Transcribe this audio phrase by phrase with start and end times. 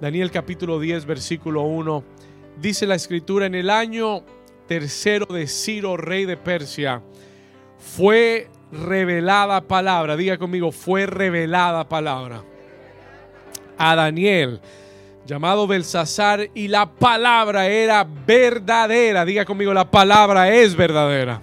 [0.00, 2.04] Daniel capítulo 10, versículo 1.
[2.60, 4.22] Dice la escritura, en el año
[4.68, 7.02] tercero de Ciro, rey de Persia,
[7.78, 10.16] fue revelada palabra.
[10.16, 12.44] Diga conmigo, fue revelada palabra
[13.76, 14.60] a Daniel,
[15.26, 19.24] llamado Belsasar, y la palabra era verdadera.
[19.24, 21.42] Diga conmigo, la palabra es verdadera.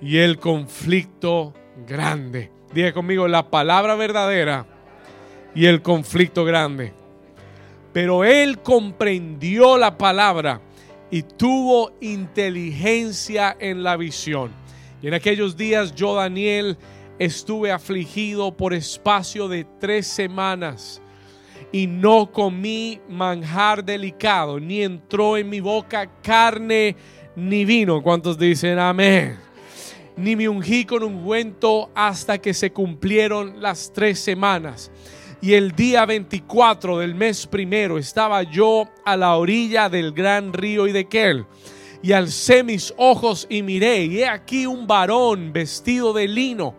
[0.00, 1.52] Y el conflicto
[1.86, 2.50] grande.
[2.72, 4.64] Diga conmigo, la palabra verdadera
[5.54, 6.97] y el conflicto grande.
[8.00, 10.60] Pero él comprendió la palabra
[11.10, 14.52] y tuvo inteligencia en la visión.
[15.02, 16.76] Y en aquellos días yo, Daniel,
[17.18, 21.02] estuve afligido por espacio de tres semanas
[21.72, 26.94] y no comí manjar delicado, ni entró en mi boca carne
[27.34, 28.00] ni vino.
[28.00, 29.38] ¿Cuántos dicen amén?
[30.16, 34.88] Ni me ungí con ungüento hasta que se cumplieron las tres semanas.
[35.40, 40.88] Y el día 24 del mes primero estaba yo a la orilla del gran río
[40.88, 41.46] Idequel.
[42.02, 46.74] Y alcé mis ojos y miré, y he aquí un varón vestido de lino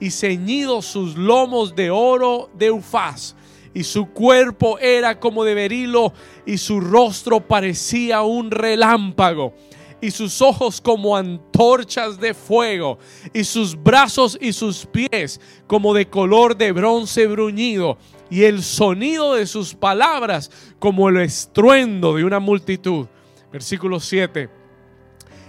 [0.00, 3.34] y ceñido sus lomos de oro de ufaz.
[3.74, 6.14] Y su cuerpo era como de berilo,
[6.46, 9.54] y su rostro parecía un relámpago
[10.00, 12.98] y sus ojos como antorchas de fuego,
[13.32, 17.98] y sus brazos y sus pies como de color de bronce bruñido,
[18.30, 23.06] y el sonido de sus palabras como el estruendo de una multitud.
[23.50, 24.48] Versículo 7.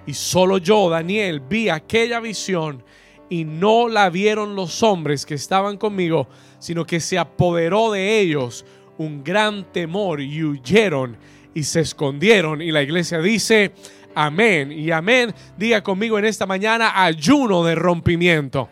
[0.06, 2.84] Y solo yo, Daniel, vi aquella visión
[3.30, 8.66] y no la vieron los hombres que estaban conmigo, sino que se apoderó de ellos
[8.98, 11.18] un gran temor y huyeron
[11.54, 12.62] y se escondieron.
[12.62, 13.74] Y la iglesia dice,
[14.16, 14.72] Amén.
[14.72, 15.34] Y amén.
[15.58, 18.70] Diga conmigo en esta mañana ayuno de rompimiento.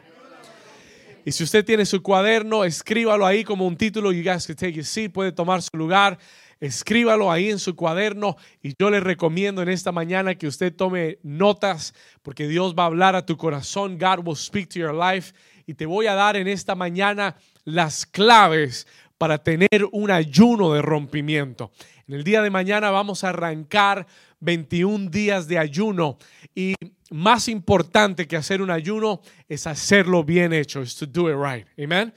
[1.25, 4.11] Y si usted tiene su cuaderno, escríbalo ahí como un título.
[4.11, 5.11] You guys can take your seat.
[5.11, 6.17] Puede tomar su lugar.
[6.59, 11.19] Escríbalo ahí en su cuaderno y yo le recomiendo en esta mañana que usted tome
[11.21, 13.99] notas porque Dios va a hablar a tu corazón.
[13.99, 15.33] God will speak to your life
[15.67, 18.87] y te voy a dar en esta mañana las claves
[19.19, 21.71] para tener un ayuno de rompimiento.
[22.07, 24.07] En el día de mañana vamos a arrancar
[24.39, 26.17] 21 días de ayuno
[26.53, 26.75] y
[27.09, 31.67] más importante que hacer un ayuno es hacerlo bien hecho, es to do it right.
[31.81, 32.13] Amen.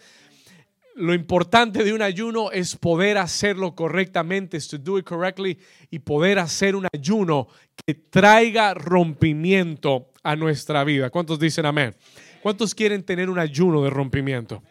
[0.97, 5.59] Lo importante de un ayuno es poder hacerlo correctamente, es to do it correctly
[5.91, 7.49] y poder hacer un ayuno
[7.87, 11.09] que traiga rompimiento a nuestra vida.
[11.11, 11.95] ¿Cuántos dicen amén?
[12.43, 14.63] ¿Cuántos quieren tener un ayuno de rompimiento?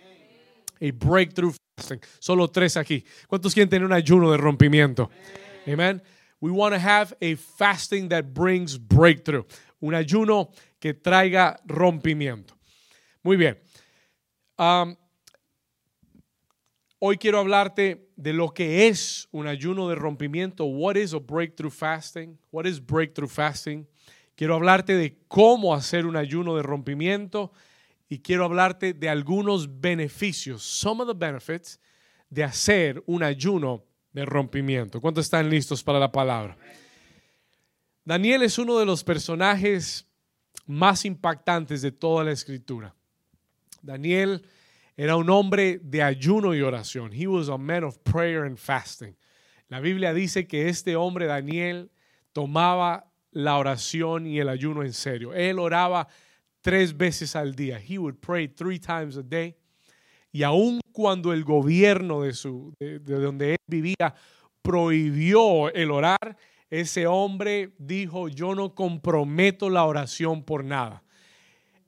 [0.82, 2.00] A breakthrough fasting.
[2.20, 3.04] Solo tres aquí.
[3.28, 5.10] ¿Cuántos quieren tener un ayuno de rompimiento?
[5.66, 6.02] Amén.
[6.42, 9.44] We want to have a fasting that brings breakthrough.
[9.82, 12.54] Un ayuno que traiga rompimiento.
[13.24, 13.58] Muy bien.
[14.58, 14.96] Um,
[17.00, 20.66] hoy quiero hablarte de lo que es un ayuno de rompimiento.
[20.66, 22.38] What is a breakthrough fasting?
[22.52, 23.88] What is breakthrough fasting?
[24.36, 27.52] Quiero hablarte de cómo hacer un ayuno de rompimiento
[28.08, 31.80] y quiero hablarte de algunos beneficios, some of the benefits
[32.30, 35.02] de hacer un ayuno de rompimiento.
[35.02, 36.58] ¿Cuántos están listos para la palabra?
[38.04, 40.08] Daniel es uno de los personajes
[40.66, 42.96] más impactantes de toda la escritura.
[43.82, 44.44] Daniel
[44.98, 47.12] era un hombre de ayuno y oración.
[47.14, 49.16] He was a man of prayer and fasting.
[49.68, 51.92] La Biblia dice que este hombre, Daniel,
[52.34, 55.34] tomaba la oración y el ayuno en serio.
[55.34, 56.08] Él oraba
[56.62, 57.80] tres veces al día.
[57.80, 59.56] He would pray three times a day.
[60.32, 64.14] Y aun cuando el gobierno de, su, de, donde él vivía
[64.62, 66.38] prohibió el orar,
[66.70, 71.04] ese hombre dijo, yo no comprometo la oración por nada.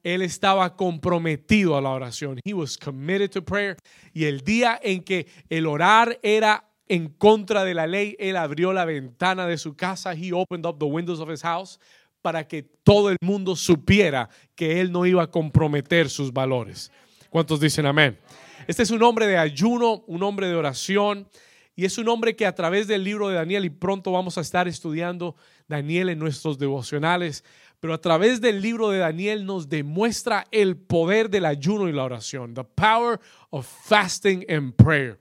[0.04, 2.40] Él estaba comprometido a la oración.
[2.44, 3.78] He was committed to prayer.
[4.14, 8.74] Y el día en que el orar era en contra de la ley, él abrió
[8.74, 10.16] la ventana de su casa.
[10.16, 11.80] He opened up the windows of his house
[12.24, 16.92] para que todo el mundo supiera que él no iba a comprometer sus valores.
[17.32, 18.20] ¿Cuántos dicen amén?
[18.68, 21.30] Este es un hombre de ayuno, un hombre de oración.
[21.78, 24.42] Y es un hombre que a través del libro de Daniel, y pronto vamos a
[24.42, 27.46] estar estudiando Daniel en nuestros devocionales,
[27.80, 32.04] pero a través del libro de Daniel nos demuestra el poder del ayuno y la
[32.04, 33.18] oración, the power
[33.50, 35.18] of fasting and prayer.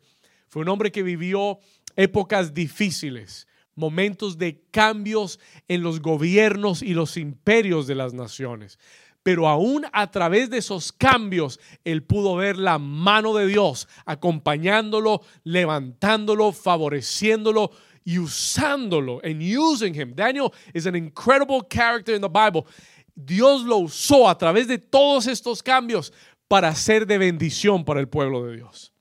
[0.49, 1.61] Fue un hombre que vivió
[1.95, 3.47] épocas difíciles,
[3.77, 8.81] momentos de cambios en los gobiernos y los imperios de las naciones
[9.23, 15.23] pero aún a través de esos cambios, él pudo ver la mano de Dios acompañándolo,
[15.45, 17.71] levantándolo, favoreciéndolo
[18.05, 20.15] y usándolo, and using him.
[20.15, 22.67] Daniel is an incredible character in the Bible.
[23.15, 26.13] Dios lo usó a través de todos estos cambios
[26.49, 28.93] para ser de bendición para el pueblo de Dios.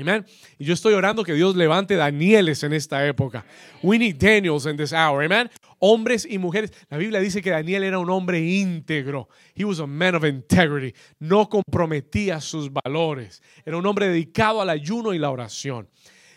[0.00, 0.24] Amen.
[0.58, 3.44] Y yo estoy orando que Dios levante Danieles en esta época.
[3.82, 5.24] We need Daniels in this hour.
[5.24, 5.50] Amen.
[5.78, 6.72] Hombres y mujeres.
[6.88, 9.28] La Biblia dice que Daniel era un hombre íntegro.
[9.54, 10.94] He was a man of integrity.
[11.18, 13.42] No comprometía sus valores.
[13.64, 15.88] Era un hombre dedicado al ayuno y la oración.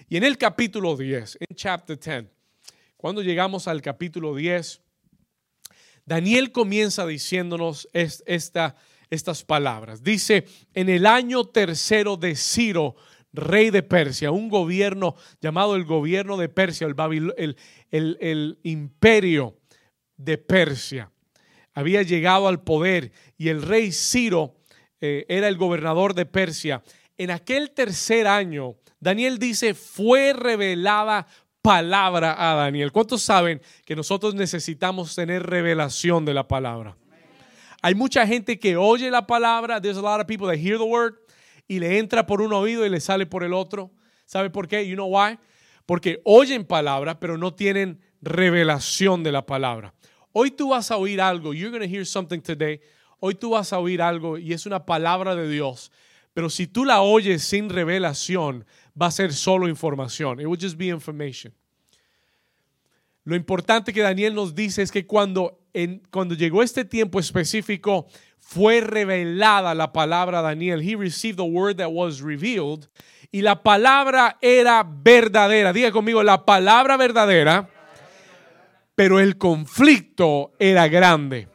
[0.10, 2.26] Y en el capítulo 10, en chapter 10,
[2.98, 4.82] cuando llegamos al capítulo 10,
[6.06, 8.76] Daniel comienza diciéndonos esta,
[9.10, 10.04] estas palabras.
[10.04, 12.96] Dice, en el año tercero de Ciro,
[13.34, 19.58] rey de Persia, un gobierno llamado el gobierno de Persia, el, imperio
[20.16, 21.12] de Persia.
[21.74, 24.56] Había llegado al poder y el rey Ciro
[25.02, 26.84] eh, era el gobernador de Persia.
[27.18, 31.28] En aquel tercer año, Daniel dice, fue revelada
[31.64, 32.92] palabra a Daniel.
[32.92, 36.96] ¿Cuántos saben que nosotros necesitamos tener revelación de la palabra?
[37.82, 39.82] Hay mucha gente que oye la palabra.
[39.82, 41.16] There's a lot of people that hear the word
[41.68, 43.92] y le entra por un oído y le sale por el otro.
[44.26, 44.88] ¿Sabe por qué?
[44.88, 45.38] You know why?
[45.86, 49.94] Porque oyen palabra, pero no tienen revelación de la palabra.
[50.32, 51.54] Hoy tú vas a oír algo.
[51.54, 52.80] You're going to hear something today.
[53.20, 55.92] Hoy tú vas a oír algo y es una palabra de Dios.
[56.34, 58.66] Pero si tú la oyes sin revelación,
[59.00, 60.40] va a ser solo información.
[60.40, 61.54] It will just be information.
[63.24, 68.08] Lo importante que Daniel nos dice es que cuando, en, cuando llegó este tiempo específico,
[68.40, 70.82] fue revelada la palabra Daniel.
[70.82, 72.88] He received the word that was revealed.
[73.32, 75.74] Y la palabra era verdadera.
[75.74, 77.68] Diga conmigo, la palabra verdadera,
[78.96, 81.48] pero el conflicto era grande.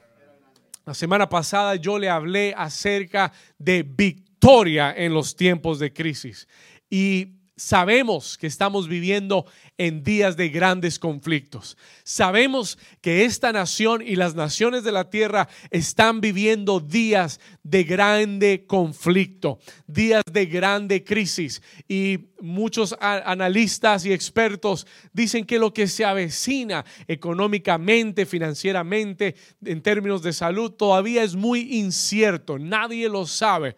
[0.85, 6.49] La semana pasada yo le hablé acerca de victoria en los tiempos de crisis.
[6.91, 9.45] Y Sabemos que estamos viviendo
[9.79, 11.77] en días de grandes conflictos.
[12.05, 18.65] Sabemos que esta nación y las naciones de la tierra están viviendo días de grande
[18.65, 19.59] conflicto,
[19.89, 21.61] días de grande crisis.
[21.89, 29.35] Y muchos analistas y expertos dicen que lo que se avecina económicamente, financieramente,
[29.65, 32.57] en términos de salud, todavía es muy incierto.
[32.57, 33.75] Nadie lo sabe.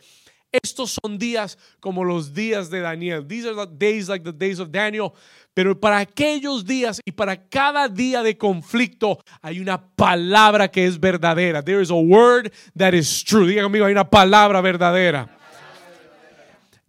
[0.52, 3.25] Estos son días como los días de Daniel.
[3.26, 5.12] These are the days like the days of Daniel.
[5.55, 10.99] Pero para aquellos días y para cada día de conflicto hay una palabra que es
[10.99, 11.62] verdadera.
[11.62, 13.47] There is a word that is true.
[13.47, 15.29] Diga conmigo, hay una palabra verdadera.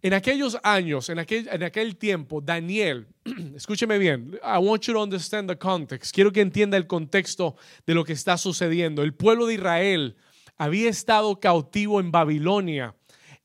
[0.04, 3.06] En aquellos años, en aquel, en aquel tiempo, Daniel,
[3.54, 6.12] escúcheme bien, I want you to understand the context.
[6.12, 7.54] Quiero que entienda el contexto
[7.86, 9.04] de lo que está sucediendo.
[9.04, 10.16] El pueblo de Israel
[10.56, 12.96] había estado cautivo en Babilonia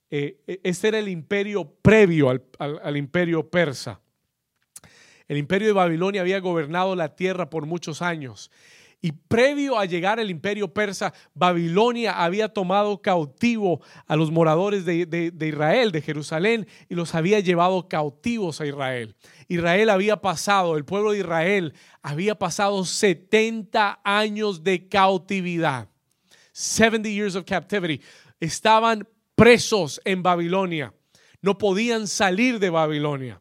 [0.10, 4.00] este era el imperio previo al, imperio persa.
[5.28, 8.50] El imperio de Babilonia había gobernado la tierra por muchos años.
[9.00, 15.06] Y previo a llegar el imperio persa, Babilonia había tomado cautivo a los moradores de,
[15.06, 19.16] de, Israel, de Jerusalén, y los había llevado cautivos a Israel.
[19.48, 25.90] Israel había pasado, el pueblo de Israel había pasado 70 años de cautividad.
[26.54, 28.02] 70 years of captivity.
[28.40, 29.08] Estaban
[29.38, 30.92] presos en Babilonia.
[31.42, 33.40] No podían salir de Babilonia.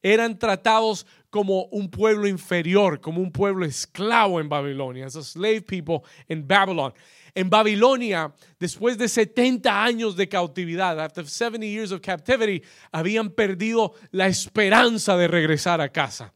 [0.00, 5.62] Eran tratados como un pueblo inferior, como un pueblo esclavo en Babilonia, as a slave
[5.62, 6.94] people in Babylon.
[7.34, 12.62] En Babilonia, después de 70 años de cautividad, after 70 years of captivity,
[12.92, 16.32] habían perdido la esperanza de regresar a casa.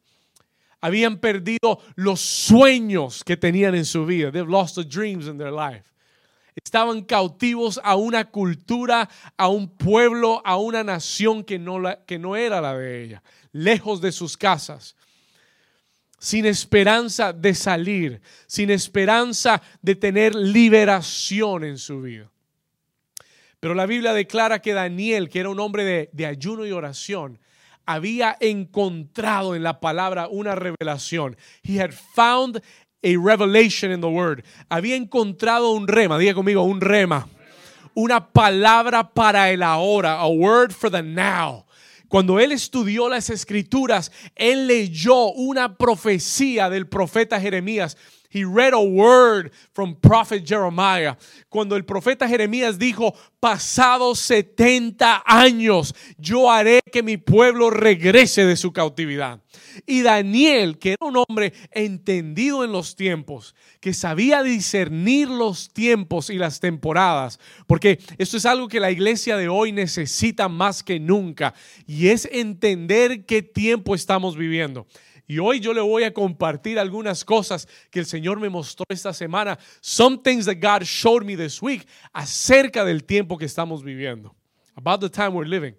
[0.80, 4.32] Habían perdido los sueños que tenían en su vida.
[4.32, 5.90] They've lost the dreams in their life.
[6.56, 12.18] Estaban cautivos a una cultura, a un pueblo, a una nación que no, la, que
[12.18, 14.96] no era la de ella, lejos de sus casas,
[16.18, 22.30] sin esperanza de salir, sin esperanza de tener liberación en su vida.
[23.60, 27.38] Pero la Biblia declara que Daniel, que era un hombre de, de ayuno y oración,
[27.86, 31.36] había encontrado en la palabra una revelación.
[31.62, 32.62] He had found
[33.02, 34.44] a revelation in the word.
[34.70, 37.28] Había encontrado un rema, diga conmigo, un rema.
[37.94, 41.66] Una palabra para el ahora, a word for the now.
[42.08, 47.96] Cuando él estudió las escrituras, él leyó una profecía del profeta Jeremías
[48.32, 51.16] He read a word from prophet Jeremiah.
[51.48, 58.56] Cuando el profeta Jeremías dijo, pasados 70 años, yo haré que mi pueblo regrese de
[58.56, 59.42] su cautividad.
[59.84, 66.30] Y Daniel, que era un hombre entendido en los tiempos, que sabía discernir los tiempos
[66.30, 71.00] y las temporadas, porque esto es algo que la iglesia de hoy necesita más que
[71.00, 71.54] nunca,
[71.86, 74.86] y es entender qué tiempo estamos viviendo.
[75.30, 79.12] Y hoy yo le voy a compartir algunas cosas que el Señor me mostró esta
[79.12, 79.56] semana.
[79.80, 84.34] Some things that God showed me this week acerca del tiempo que estamos viviendo.
[84.74, 85.76] About the time we're living.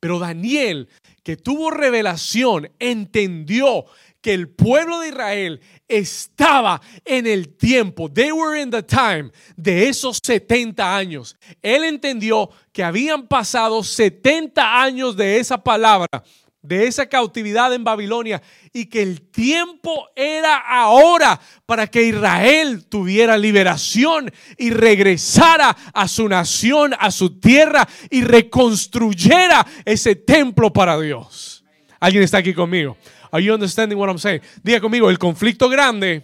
[0.00, 0.86] Pero Daniel,
[1.22, 3.86] que tuvo revelación, entendió
[4.20, 9.88] que el pueblo de Israel estaba en el tiempo, they were in the time de
[9.88, 11.38] esos 70 años.
[11.62, 16.22] Él entendió que habían pasado 70 años de esa palabra,
[16.62, 23.38] de esa cautividad en Babilonia y que el tiempo era ahora para que Israel tuviera
[23.38, 31.64] liberación y regresara a su nación, a su tierra y reconstruyera ese templo para Dios.
[31.98, 32.96] ¿Alguien está aquí conmigo?
[33.30, 34.42] Are you understanding what I'm saying?
[34.62, 36.22] Diga conmigo, el conflicto grande,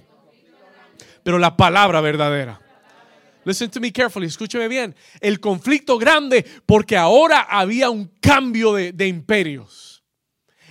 [1.23, 2.61] pero la palabra verdadera.
[3.45, 4.95] Listen to me carefully, escúcheme bien.
[5.21, 9.96] El conflicto grande porque ahora había un cambio de, de imperios.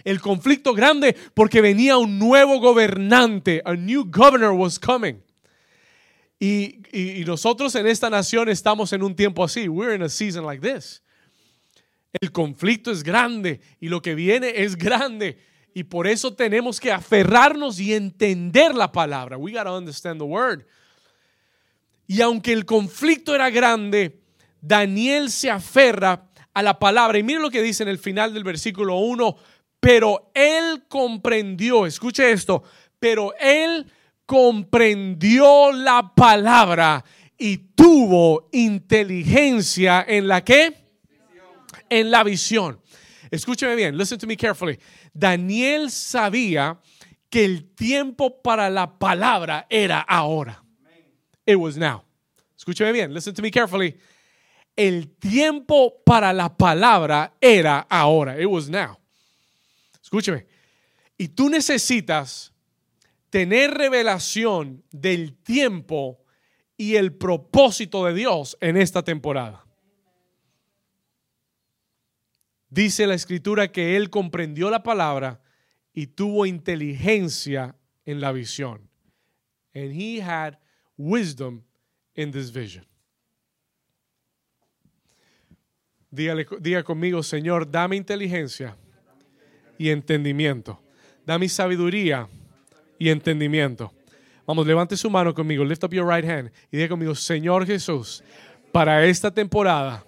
[0.06, 3.62] El conflicto grande porque venía un nuevo gobernante.
[3.66, 5.16] A new governor was coming.
[6.40, 9.68] Y, nosotros en esta nación estamos en un tiempo así.
[9.68, 11.02] We're in a season like this.
[12.22, 15.40] El conflicto es grande y lo que viene es grande.
[15.74, 19.38] Y por eso tenemos que aferrarnos y entender la palabra.
[19.38, 20.66] We got to understand the word.
[22.08, 24.22] Y aunque el conflicto era grande,
[24.62, 27.18] Daniel se aferra a la palabra.
[27.18, 29.36] Y miren lo que dice en el final del versículo 1.
[29.86, 32.64] Pero él comprendió, escuche esto,
[32.98, 33.86] pero él
[34.26, 37.06] comprendió la palabra
[37.38, 40.74] y tuvo inteligencia en la que?
[41.88, 42.82] En la visión.
[43.30, 44.80] Escúcheme bien, listen to me carefully.
[45.14, 46.80] Daniel sabía
[47.30, 50.64] que el tiempo para la palabra era ahora.
[51.46, 52.04] It was now.
[52.58, 53.96] Escúcheme bien, listen to me carefully.
[54.76, 58.42] El tiempo para la palabra era ahora.
[58.42, 58.98] It was now.
[60.06, 60.46] Escúcheme.
[61.18, 62.54] Y tú necesitas
[63.32, 66.24] tener revelación del tiempo
[66.78, 69.66] y el propósito de Dios en esta temporada.
[72.70, 75.42] Dice la escritura que él comprendió la palabra
[75.92, 78.88] y tuvo inteligencia en la visión.
[79.74, 80.60] And he had
[80.98, 81.64] wisdom
[82.14, 82.86] in this vision.
[86.12, 88.78] Dígale, diga conmigo, Señor, dame inteligencia
[89.78, 90.82] y entendimiento.
[91.26, 92.28] Dame sabiduría
[92.98, 93.94] y entendimiento.
[94.46, 95.66] Vamos, levante su mano conmigo.
[95.66, 98.24] Lift up your right hand y diga conmigo, Señor Jesús,
[98.72, 100.06] para esta temporada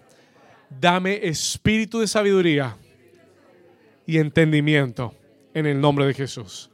[0.70, 2.76] dame espíritu de sabiduría
[4.06, 5.14] y entendimiento
[5.54, 6.70] en el nombre de Jesús.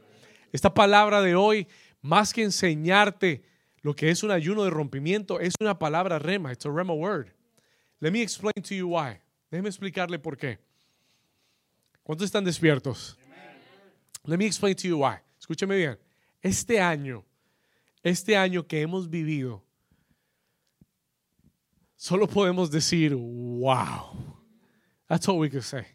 [0.52, 1.66] Esta palabra de hoy,
[2.02, 3.42] más que enseñarte
[3.82, 6.52] lo que es un ayuno de rompimiento, es una palabra rema.
[6.52, 7.28] It's a rema word.
[8.00, 9.18] Let me explain to you why.
[9.50, 10.58] Déjeme explicarle por qué.
[12.04, 13.18] ¿Cuántos están despiertos?
[14.24, 15.16] Let me explain to you why.
[15.38, 15.98] Escúcheme bien.
[16.42, 17.24] Este año,
[18.02, 19.62] este año que hemos vivido,
[21.96, 24.38] solo podemos decir, wow.
[25.08, 25.86] That's all we can say.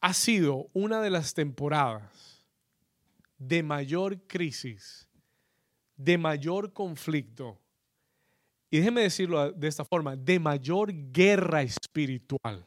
[0.00, 2.44] Ha sido una de las temporadas
[3.38, 5.06] de mayor crisis,
[5.96, 7.60] de mayor conflicto,
[8.70, 12.64] y déjeme decirlo de esta forma, de mayor guerra espiritual.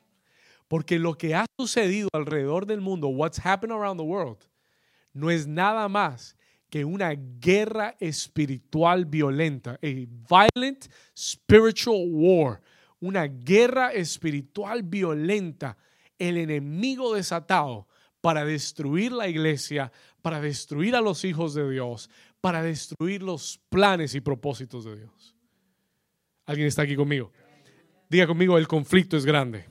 [0.67, 4.39] Porque lo que ha sucedido alrededor del mundo, what's happened around the world,
[5.13, 6.35] no es nada más
[6.69, 12.61] que una guerra espiritual violenta, a violent spiritual war,
[12.99, 15.77] una guerra espiritual violenta,
[16.17, 17.87] el enemigo desatado
[18.21, 19.91] para destruir la iglesia,
[20.21, 22.09] para destruir a los hijos de Dios,
[22.41, 25.32] para destruir los planes y propósitos de Dios.
[26.45, 27.31] ¿Alguien está aquí conmigo?
[28.09, 29.65] Diga conmigo, el conflicto es grande.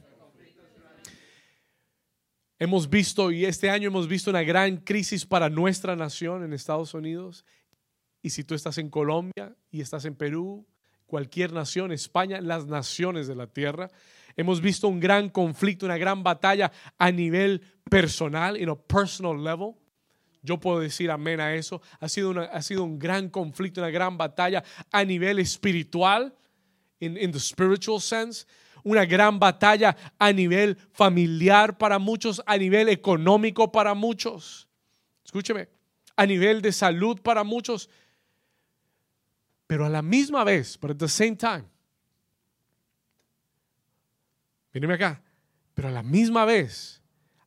[2.58, 6.94] Hemos visto, y este año hemos visto una gran crisis para nuestra nación en Estados
[6.94, 7.44] Unidos.
[8.22, 10.64] Y si tú estás en Colombia y estás en Perú,
[11.06, 13.90] cualquier nación, España, las naciones de la tierra,
[14.36, 17.60] hemos visto un gran conflicto, una gran batalla a nivel
[17.90, 19.74] personal, en a personal level.
[20.40, 21.82] Yo puedo decir amén a eso.
[22.00, 26.34] Ha sido, una, ha sido un gran conflicto, una gran batalla a nivel espiritual,
[27.02, 28.46] in, in the spiritual sense
[28.84, 34.68] una gran batalla a nivel familiar para muchos, a nivel económico para muchos.
[35.24, 35.68] Escúcheme,
[36.16, 37.88] a nivel de salud para muchos.
[39.66, 41.64] Pero a la misma vez, pero at the same time,
[44.72, 45.22] míreme acá,
[45.74, 47.00] pero a la misma vez,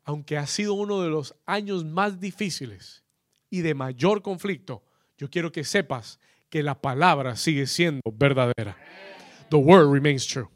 [0.04, 3.04] aunque ha sido uno de los años más difíciles
[3.50, 4.84] y de mayor conflicto,
[5.18, 6.20] yo quiero que sepas
[6.50, 8.78] que la palabra sigue siendo verdadera.
[9.50, 10.48] The word remains true.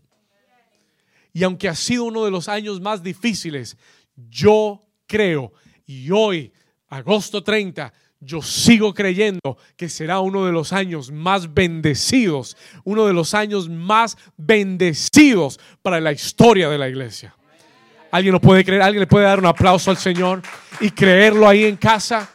[1.34, 3.78] Y aunque ha sido uno de los años más difíciles,
[4.16, 5.54] yo creo,
[5.86, 6.52] y hoy,
[6.90, 13.14] agosto 30, yo sigo creyendo que será uno de los años más bendecidos, uno de
[13.14, 17.36] los años más bendecidos para la historia de la iglesia.
[18.12, 18.82] ¿Alguien lo puede creer?
[18.82, 20.42] ¿Alguien le puede dar un aplauso al Señor
[20.82, 22.30] y creerlo ahí en casa?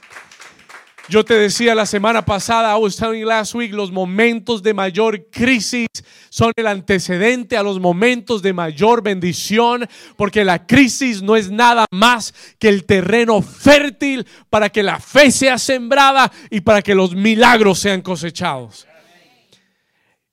[1.07, 5.29] Yo te decía la semana pasada, I was telling last week, los momentos de mayor
[5.31, 5.87] crisis
[6.31, 11.85] son el antecedente a los momentos de mayor bendición, porque la crisis no es nada
[11.91, 17.15] más que el terreno fértil para que la fe sea sembrada y para que los
[17.15, 18.87] milagros sean cosechados.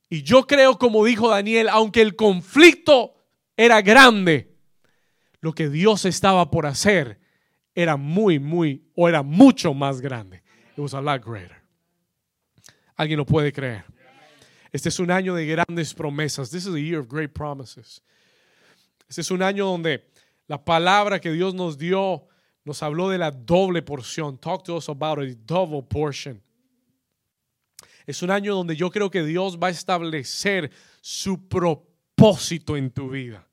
[0.10, 3.13] Y yo creo, como dijo Daniel, aunque el conflicto
[3.58, 4.56] era grande,
[5.42, 7.20] lo que Dios estaba por hacer
[7.75, 10.42] era muy, muy, o era mucho más grande.
[10.75, 11.58] It was a lot greater.
[12.98, 13.84] Alguien lo puede creer.
[14.72, 16.50] Este es un año de grandes promesas.
[16.50, 18.01] This is a year of great promises.
[19.10, 20.04] Este es un año donde
[20.48, 22.28] la palabra que Dios nos dio
[22.63, 24.38] nos habló de la doble porción.
[24.38, 26.42] Talk to us about a double portion.
[28.06, 33.10] Es un año donde yo creo que Dios va a establecer su propósito en tu
[33.10, 33.46] vida.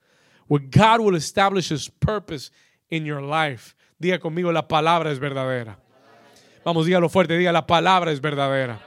[0.47, 2.51] Where God will establish his purpose
[2.91, 3.75] in your life.
[3.99, 5.79] Diga conmigo, la palabra es verdadera.
[6.69, 8.79] Vamos, dígalo fuerte, diga, la palabra es verdadera.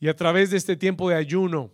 [0.00, 1.70] Y a través de este tiempo de ayuno,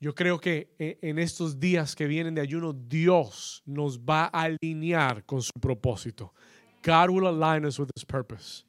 [0.00, 4.42] yo creo que e, en estos días que vienen de ayuno, Dios nos va a
[4.42, 6.34] alinear con su propósito.
[6.84, 8.64] God will align us with his purpose.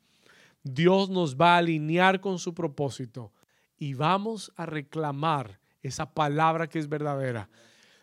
[0.61, 3.33] Dios nos va a alinear con su propósito
[3.75, 7.49] y vamos a reclamar esa palabra que es verdadera.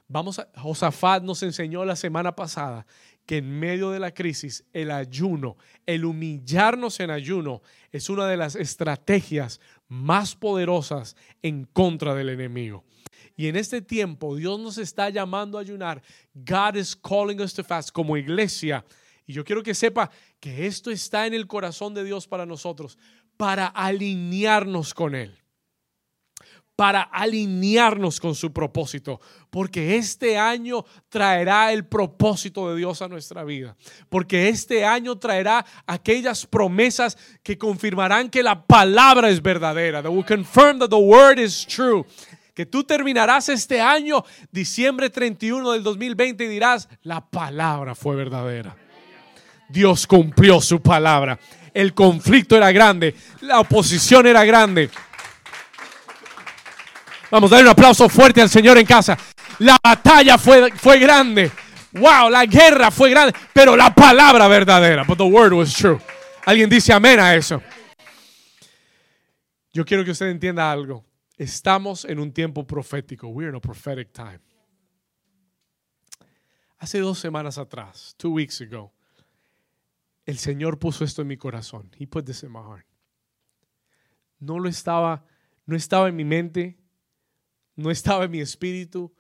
[0.09, 2.87] Vamos a, Josafat nos enseñó la semana pasada
[3.27, 7.61] que en medio de la crisis el ayuno, el humillarnos en ayuno,
[7.93, 12.85] es una de las estrategias más poderosas en contra del enemigo.
[13.37, 16.03] Y en este tiempo Dios nos está llamando a ayunar.
[16.35, 18.85] God is calling us to fast como iglesia.
[19.27, 22.97] Y yo quiero que sepa que esto está en el corazón de Dios para nosotros,
[23.37, 25.46] para alinearnos con Él
[26.77, 29.19] para alinearnos con su propósito,
[29.51, 33.75] porque este año traerá el propósito de Dios a nuestra vida,
[34.11, 40.25] porque este año traerá aquellas promesas que confirmarán que la palabra es verdadera, that will
[40.25, 42.05] confirm that the word is true.
[42.55, 48.75] Que tú terminarás este año, diciembre 31 del 2020, y dirás, la palabra fue verdadera.
[49.69, 51.39] Dios cumplió su palabra.
[51.75, 54.89] El conflicto era grande, la oposición era grande,
[57.31, 59.19] Vamos, a dar un aplauso fuerte al Señor en casa.
[59.59, 61.51] La batalla fue, fue grande.
[61.93, 65.05] Wow, la guerra fue grande, pero la palabra verdadera.
[65.05, 65.99] But the word was true.
[66.45, 67.63] Alguien dice amén a eso.
[69.73, 71.05] Yo quiero que usted entienda algo.
[71.37, 73.29] Estamos en un tiempo profético.
[73.29, 74.41] We're in a prophetic time.
[76.79, 78.93] Hace dos semanas atrás, two weeks ago,
[80.27, 81.91] el Señor puso esto en mi corazón.
[81.99, 82.87] He put this in my heart.
[84.39, 85.25] No lo estaba,
[85.65, 86.77] no estaba en mi mente,
[87.77, 89.15] no estaba en mi espíritu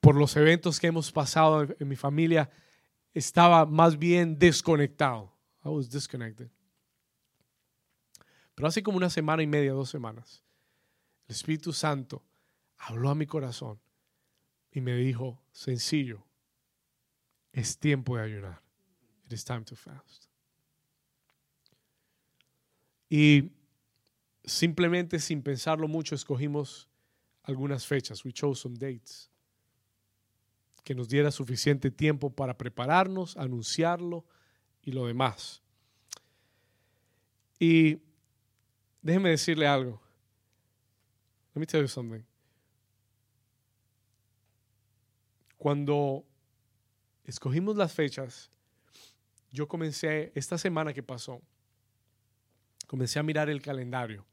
[0.00, 2.50] por los eventos que hemos pasado en, mi familia,
[3.14, 5.32] estaba más bien desconectado.
[5.64, 6.50] I was disconnected.
[8.56, 10.42] Pero hace como una semana y media, dos semanas,
[11.28, 12.24] el Espíritu Santo
[12.78, 13.80] habló a mi corazón
[14.72, 16.26] y me dijo, sencillo,
[17.52, 18.60] es tiempo de ayunar.
[19.26, 20.26] It is time to fast.
[23.08, 23.52] Y
[24.44, 26.88] simplemente sin pensarlo mucho escogimos
[27.42, 28.24] algunas fechas.
[28.24, 29.30] We chose some dates.
[30.84, 34.24] Que nos diera suficiente tiempo para prepararnos, anunciarlo
[34.82, 35.62] y lo demás.
[37.58, 38.00] Y
[39.00, 40.00] déjeme decirle algo.
[41.54, 42.24] Let me tell you something.
[45.56, 46.24] Cuando
[47.24, 48.50] escogimos las fechas,
[49.52, 51.40] yo comencé esta semana que pasó,
[52.88, 54.26] comencé a mirar el calendario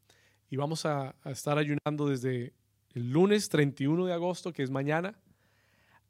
[0.50, 2.54] y vamos a, estar ayunando desde
[2.94, 5.18] el lunes 31 de agosto, que es mañana,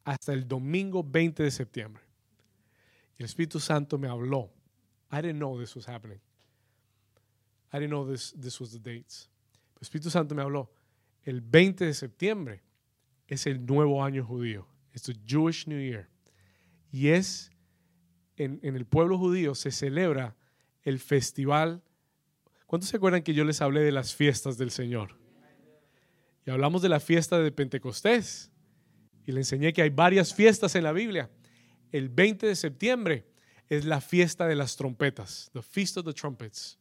[0.05, 2.03] hasta el domingo 20 de septiembre.
[3.17, 4.49] El Espíritu Santo me habló.
[5.11, 6.19] I didn't know this was happening.
[7.73, 9.29] I didn't know this, this was the dates.
[9.75, 10.71] El Espíritu Santo me habló.
[11.23, 12.61] El 20 de septiembre
[13.27, 14.65] es el nuevo año judío.
[14.93, 16.07] Es the Jewish New Year.
[16.91, 17.51] Y es,
[18.37, 20.37] en, en el pueblo judío se celebra
[20.83, 21.83] el festival
[22.69, 25.17] ¿Cuántos se acuerdan que yo les hablé de las fiestas del Señor?
[26.45, 28.51] Y hablamos de la fiesta de Pentecostés.
[29.25, 31.31] Y le enseñé que hay varias fiestas en la Biblia.
[31.91, 33.25] El 20 de septiembre
[33.69, 36.77] es la fiesta de las trompetas, the Feast of the Trumpets.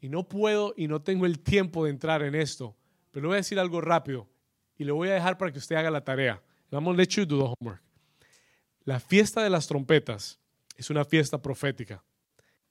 [0.00, 2.74] Y no puedo y no tengo el tiempo de entrar en esto,
[3.10, 4.30] pero le voy a decir algo rápido
[4.78, 6.42] y le voy a dejar para que usted haga la tarea.
[6.70, 7.82] Vamos let you do the homework.
[8.84, 10.40] La fiesta de las trompetas
[10.74, 12.02] es una fiesta profética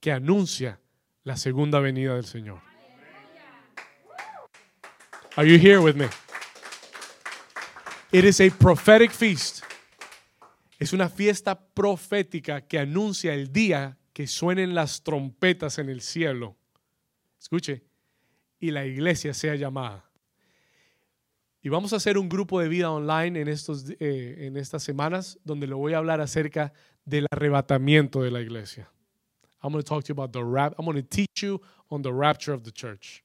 [0.06, 0.78] que anuncia
[1.24, 2.60] la segunda venida del Señor.
[5.34, 6.06] Are you here with me?
[8.12, 9.64] It is a prophetic feast.
[10.78, 16.56] Es una fiesta profética que anuncia el día que suenen las trompetas en el cielo.
[17.40, 17.82] Escuche,
[18.60, 20.08] y la iglesia sea llamada.
[21.62, 25.40] Y vamos a hacer un grupo de vida online en, estos, eh, en estas semanas
[25.42, 26.72] donde le voy a hablar acerca
[27.04, 28.88] del arrebatamiento de la iglesia.
[29.66, 30.74] I'm going to talk to you about the rap.
[30.78, 33.22] I'm going to teach you on the rapture of the church.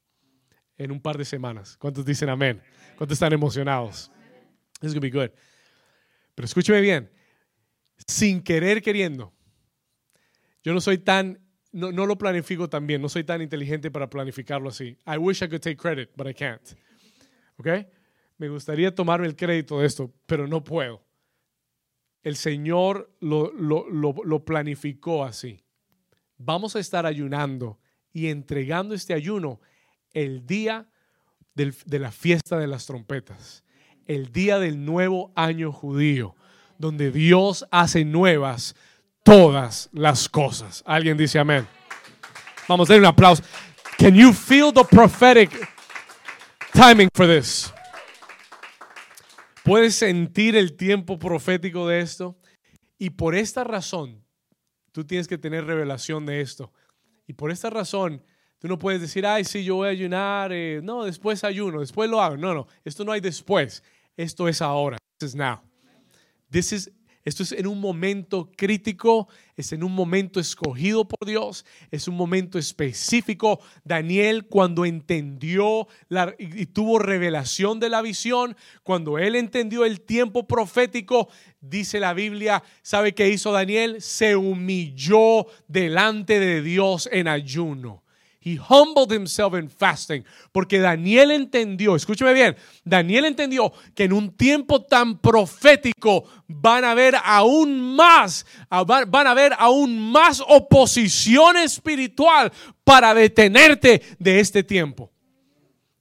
[0.77, 1.77] En un par de semanas.
[1.77, 2.59] ¿Cuántos dicen amén?
[2.97, 4.09] ¿Cuántos están emocionados?
[4.79, 5.29] This is going to be good.
[6.35, 7.09] Pero escúcheme bien.
[8.07, 9.31] Sin querer queriendo.
[10.63, 11.39] Yo no soy tan,
[11.71, 13.01] no, no lo planifico tan bien.
[13.01, 14.97] No soy tan inteligente para planificarlo así.
[15.05, 16.75] I wish I could take credit, but I can't.
[17.57, 17.67] ¿Ok?
[18.41, 21.05] me gustaría tomarme el crédito de esto, pero no puedo.
[22.23, 25.63] El Señor lo, planificó así.
[26.43, 27.79] Vamos a estar ayunando
[28.11, 29.59] y entregando este ayuno
[30.13, 30.87] el día
[31.53, 33.63] de la fiesta de las trompetas,
[34.07, 36.35] el día del nuevo año judío,
[36.79, 38.75] donde Dios hace nuevas
[39.23, 40.83] todas las cosas.
[40.85, 41.67] Alguien dice amén.
[42.67, 43.43] Vamos a dar un aplauso.
[43.97, 45.51] Can you feel the prophetic
[46.73, 47.71] timing for this?
[49.63, 52.35] Puedes sentir el tiempo profético de esto.
[52.97, 54.20] Y por esta razón,
[54.91, 56.71] tú tienes que tener revelación de esto.
[57.27, 58.23] Y por esta razón,
[58.59, 60.51] tú no puedes decir, ay, sí, yo voy a ayunar.
[60.53, 62.37] Eh, no, después ayuno, después lo hago.
[62.37, 63.83] No, no, esto no hay después.
[64.17, 64.97] Esto es ahora.
[65.17, 65.61] This is now.
[66.49, 66.91] This is
[67.23, 72.15] esto es en un momento crítico, es en un momento escogido por Dios, es un
[72.15, 73.59] momento específico.
[73.83, 75.87] Daniel cuando entendió
[76.39, 81.29] y, tuvo revelación de la visión, cuando él entendió el tiempo profético,
[81.59, 84.01] dice la Biblia, ¿sabe qué hizo Daniel?
[84.01, 88.03] Se humilló delante de Dios en ayuno.
[88.43, 90.25] He humbled himself in fasting.
[90.51, 96.91] Porque Daniel entendió, escúcheme bien, Daniel entendió que en un tiempo tan profético van a
[96.91, 102.51] haber aún más, van a haber aún más oposición espiritual
[102.83, 105.11] para detenerte de este tiempo.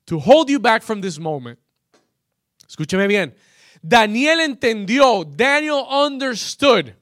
[0.06, 1.58] To hold you back from this moment.
[2.66, 3.34] Escúcheme bien.
[3.82, 6.94] Daniel entendió, Daniel understood.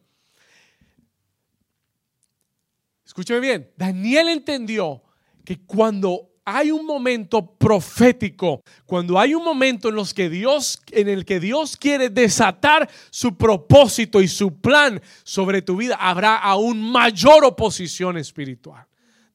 [3.06, 5.02] Escúcheme bien, Daniel entendió
[5.48, 11.08] que cuando hay un momento profético, cuando hay un momento en, los que Dios, en
[11.08, 16.92] el que Dios quiere desatar su propósito y su plan sobre tu vida, habrá aún
[16.92, 18.84] mayor oposición espiritual.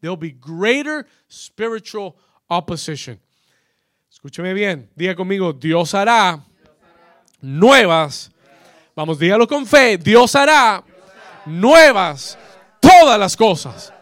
[0.02, 2.14] There will be greater spiritual
[2.46, 3.20] opposition.
[4.12, 6.46] Escúcheme bien, diga conmigo, Dios hará
[7.42, 8.30] nuevas.
[8.96, 10.84] Vamos, dígalo con fe, Dios hará
[11.48, 12.38] nuevas
[12.80, 13.93] todas las cosas.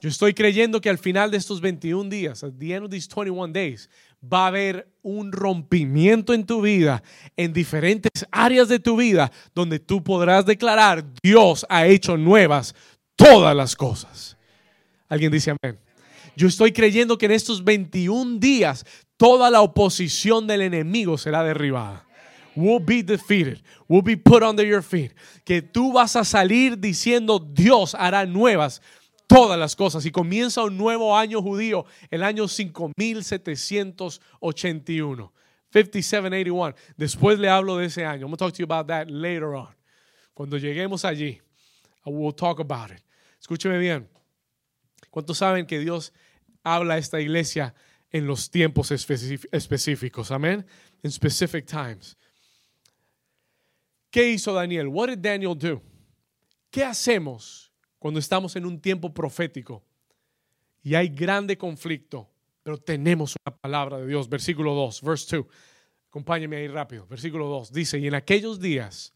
[0.00, 3.08] Yo estoy creyendo que al final de estos 21 días, at the end of these
[3.08, 3.88] 21 days,
[4.22, 7.02] va a haber un rompimiento en tu vida,
[7.36, 12.74] en diferentes áreas de tu vida, donde tú podrás declarar, Dios ha hecho nuevas
[13.14, 14.36] todas las cosas.
[15.08, 15.78] ¿Alguien dice amén?
[16.36, 18.84] Yo estoy creyendo que en estos 21 días
[19.16, 22.04] toda la oposición del enemigo será derribada.
[22.54, 25.12] Will be defeated, will be put under your feet.
[25.44, 28.82] Que tú vas a salir diciendo, Dios hará nuevas
[29.26, 35.32] todas las cosas y comienza un nuevo año judío, el año 5781.
[35.72, 36.74] 5781.
[36.96, 38.26] Después le hablo de ese año.
[38.26, 39.74] I'm going to talk to you about that later on.
[40.32, 41.40] Cuando lleguemos allí,
[42.06, 43.02] I will talk about it.
[43.40, 44.08] Escúcheme bien.
[45.10, 46.12] ¿Cuántos saben que Dios
[46.62, 47.74] habla a esta iglesia
[48.10, 50.30] en los tiempos específicos?
[50.30, 50.66] Amén.
[51.02, 52.16] En specific times.
[54.10, 54.88] ¿Qué hizo Daniel?
[54.88, 55.82] What did Daniel do?
[56.70, 57.65] ¿Qué hacemos
[58.06, 59.82] cuando estamos en un tiempo profético
[60.80, 62.30] y hay grande conflicto,
[62.62, 64.28] pero tenemos una palabra de Dios.
[64.28, 65.46] Versículo 2, verse 2.
[66.06, 67.04] Acompáñeme ahí rápido.
[67.08, 69.12] Versículo 2 dice, y en aquellos días,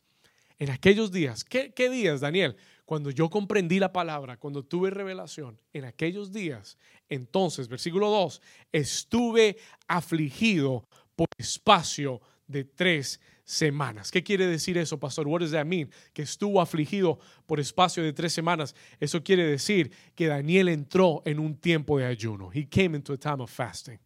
[0.59, 2.57] en aquellos días, ¿qué, ¿qué días, Daniel?
[2.85, 6.77] Cuando yo comprendí la palabra, cuando tuve revelación, en aquellos días,
[7.09, 14.11] entonces, versículo 2, estuve afligido por espacio de tres semanas.
[14.11, 15.27] ¿Qué quiere decir eso, pastor?
[15.27, 15.91] What does that mean?
[16.13, 18.75] Que estuvo afligido por espacio de tres semanas.
[19.01, 22.51] Eso quiere decir que Daniel entró en un tiempo de ayuno.
[22.53, 23.99] He came into a time of fasting.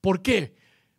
[0.00, 0.54] ¿Por qué?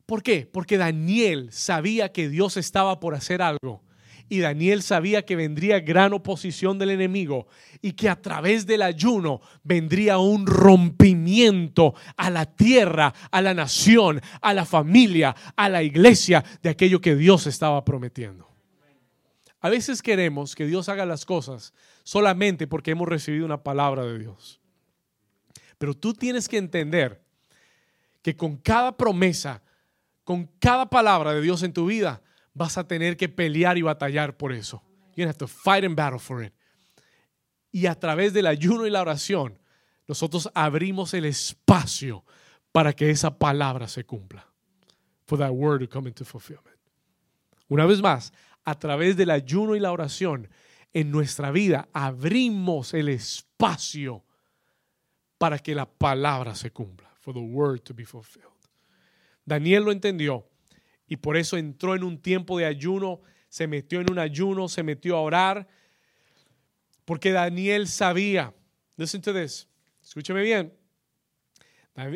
[0.05, 0.49] ¿Por qué?
[0.51, 3.83] Porque Daniel sabía que Dios estaba por hacer algo
[4.31, 7.47] y Daniel sabía que vendría gran oposición del enemigo
[7.81, 14.21] y que a través del ayuno vendría un rompimiento a la tierra, a la nación,
[14.39, 18.47] a la familia, a la iglesia de aquello que Dios estaba prometiendo.
[19.59, 24.17] A veces queremos que Dios haga las cosas solamente porque hemos recibido una palabra de
[24.17, 24.61] Dios.
[25.77, 27.21] Pero tú tienes que entender
[28.21, 29.61] que con cada promesa,
[30.23, 32.21] con cada palabra de Dios en tu vida,
[32.53, 34.81] vas a tener que pelear y batallar por eso.
[35.15, 36.53] You have to fight and battle for it.
[37.71, 39.59] Y a través del ayuno y la oración,
[40.07, 42.25] nosotros abrimos el espacio
[42.71, 44.45] para que esa palabra se cumpla.
[45.25, 46.77] For that word to come into fulfillment.
[47.69, 48.33] Una vez más,
[48.65, 50.49] a través del ayuno y la oración,
[50.93, 54.25] en nuestra vida abrimos el espacio
[55.37, 57.09] para que la palabra se cumpla.
[57.21, 58.47] For the word to be fulfilled.
[59.45, 60.50] Daniel lo entendió
[61.11, 63.19] y por eso entró en un tiempo de ayuno,
[63.49, 65.67] se metió en un ayuno, se metió a orar,
[67.03, 68.53] porque Daniel sabía,
[68.95, 69.67] listen to this,
[70.01, 70.73] escúcheme bien,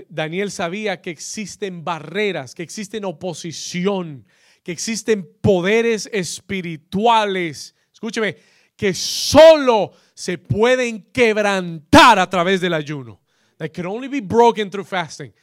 [0.08, 4.26] Daniel sabía que existen barreras, que existen oposición,
[4.64, 8.38] que existen poderes espirituales, escúcheme,
[8.78, 13.22] que solo se pueden quebrantar a través del ayuno.
[13.58, 15.34] That can only be broken through fasting.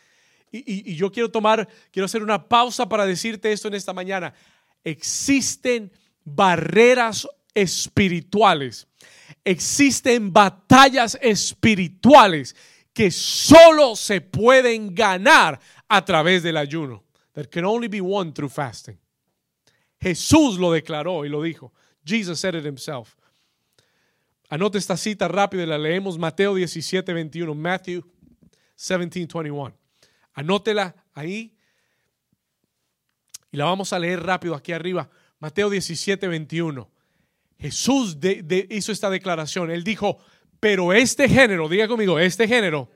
[0.53, 4.35] Y, yo quiero tomar, quiero hacer una pausa para decirte esto en esta mañana.
[4.85, 5.91] Existen
[6.25, 8.87] barreras espirituales,
[9.45, 12.55] existen batallas espirituales
[12.93, 17.03] que solo se pueden ganar a través del ayuno.
[17.33, 18.99] That can only be won through fasting.
[19.99, 21.73] Jesús lo declaró y lo dijo.
[22.05, 23.17] Jesus said it himself.
[24.51, 27.55] Anote esta cita rápido y la leemos Mateo 17, 21.
[27.55, 28.03] Matthew
[28.77, 29.82] 17, 21.
[30.35, 31.57] Anótela ahí
[33.53, 35.11] y la vamos a leer rápido aquí arriba.
[35.39, 36.91] Mateo 17, 21.
[37.59, 38.17] Jesús
[38.71, 39.71] hizo esta declaración.
[39.71, 40.19] Él dijo,
[40.59, 42.89] pero este género, diga conmigo, este género,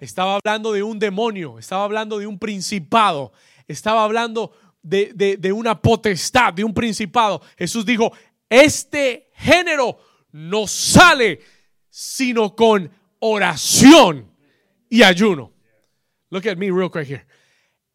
[0.00, 3.32] estaba hablando de un demonio, estaba hablando de un principado,
[3.66, 7.40] estaba hablando de, de una potestad, de un principado.
[7.56, 8.12] Jesús dijo,
[8.48, 9.98] este género
[10.32, 11.40] no sale
[11.88, 12.90] sino con
[13.20, 14.30] oración
[14.88, 15.52] y ayuno.
[16.30, 17.24] Look at me real quick here.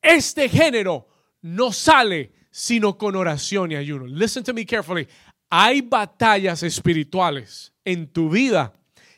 [0.01, 1.05] Este género
[1.41, 4.05] no sale sino con oración y ayuno.
[4.05, 5.07] Listen to me carefully.
[5.49, 8.73] Hay batallas espirituales en tu vida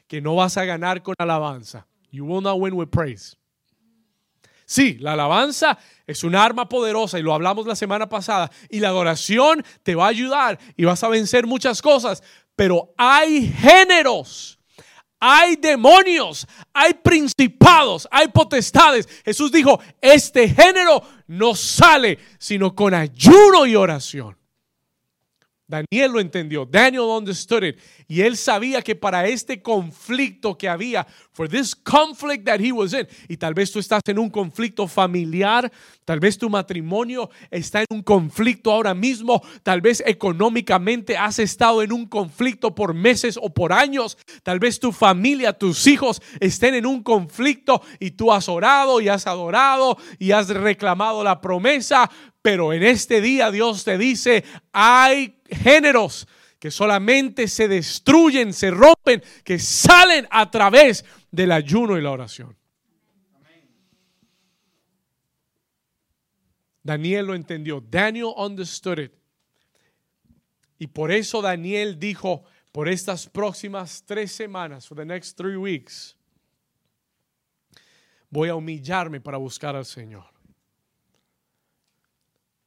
[0.07, 1.85] que no vas a ganar con alabanza.
[2.11, 3.35] You will not win with praise.
[4.65, 8.49] Sí, la alabanza es un arma poderosa y lo hablamos la semana pasada.
[8.69, 12.23] Y la adoración te va a ayudar y vas a vencer muchas cosas.
[12.55, 14.54] Pero hay géneros
[15.19, 19.07] hay demonios, hay principados, hay potestades.
[19.23, 24.37] Jesús dijo, este género no sale sino con ayuno y oración.
[25.67, 26.65] Daniel lo entendió.
[26.65, 27.79] Daniel understood it.
[28.07, 32.93] Y él sabía que para este conflicto que había, for this conflict that he was
[32.93, 35.71] in, y tal vez tú estás en un conflicto familiar,
[36.05, 41.81] tal vez tu matrimonio está en un conflicto ahora mismo, tal vez económicamente has estado
[41.81, 46.75] en un conflicto por meses o por años, tal vez tu familia, tus hijos estén
[46.75, 52.09] en un conflicto y tú has orado y has adorado y has reclamado la promesa,
[52.45, 56.27] pero en este día Dios te dice, hay géneros
[56.59, 62.55] que solamente se destruyen, se rompen, que salen a través del ayuno y la oración.
[66.83, 67.81] Daniel lo entendió.
[67.81, 69.11] Daniel understood it.
[70.77, 76.15] Y por eso Daniel dijo, por estas próximas tres semanas, for the next three weeks,
[78.29, 80.34] voy a humillarme para buscar al Señor.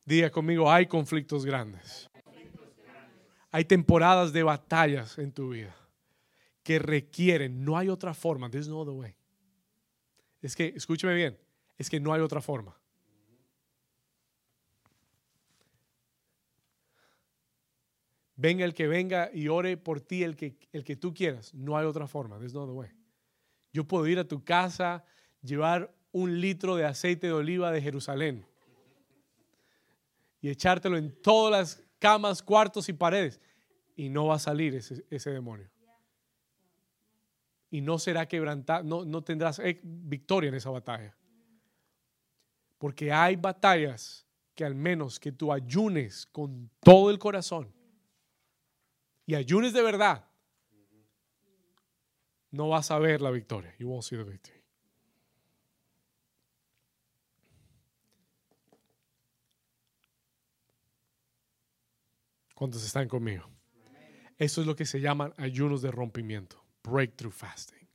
[0.08, 2.08] Diga conmigo, hay conflictos grandes.
[3.50, 5.76] Hay temporadas de batallas en tu vida
[6.62, 9.14] que requieren, no hay otra forma, there's no other way.
[10.40, 11.38] Es que, escúcheme bien,
[11.76, 12.74] es que no hay otra forma.
[18.34, 21.52] Venga el que venga y ore por ti el que, el que tú quieras.
[21.52, 22.38] No hay otra forma.
[22.38, 22.90] There's no other way.
[23.74, 25.04] Yo puedo ir a tu casa,
[25.42, 28.47] llevar un litro de aceite de oliva de Jerusalén
[30.40, 33.40] y echártelo en todas las camas, cuartos y paredes.
[33.96, 35.68] Y no va a salir ese, demonio.
[37.70, 41.16] Y no será quebrantado, no, no tendrás e, victoria en esa batalla.
[42.79, 47.72] Porque hay batallas que al menos que tú ayunes con todo el corazón
[49.27, 50.24] y ayunes de verdad,
[52.51, 53.74] no vas a ver la victoria.
[53.79, 54.57] You won't see the victory.
[62.58, 63.48] ¿Cuántos están conmigo?
[64.36, 67.86] Eso es lo que se llaman ayunos de rompimiento, breakthrough fasting,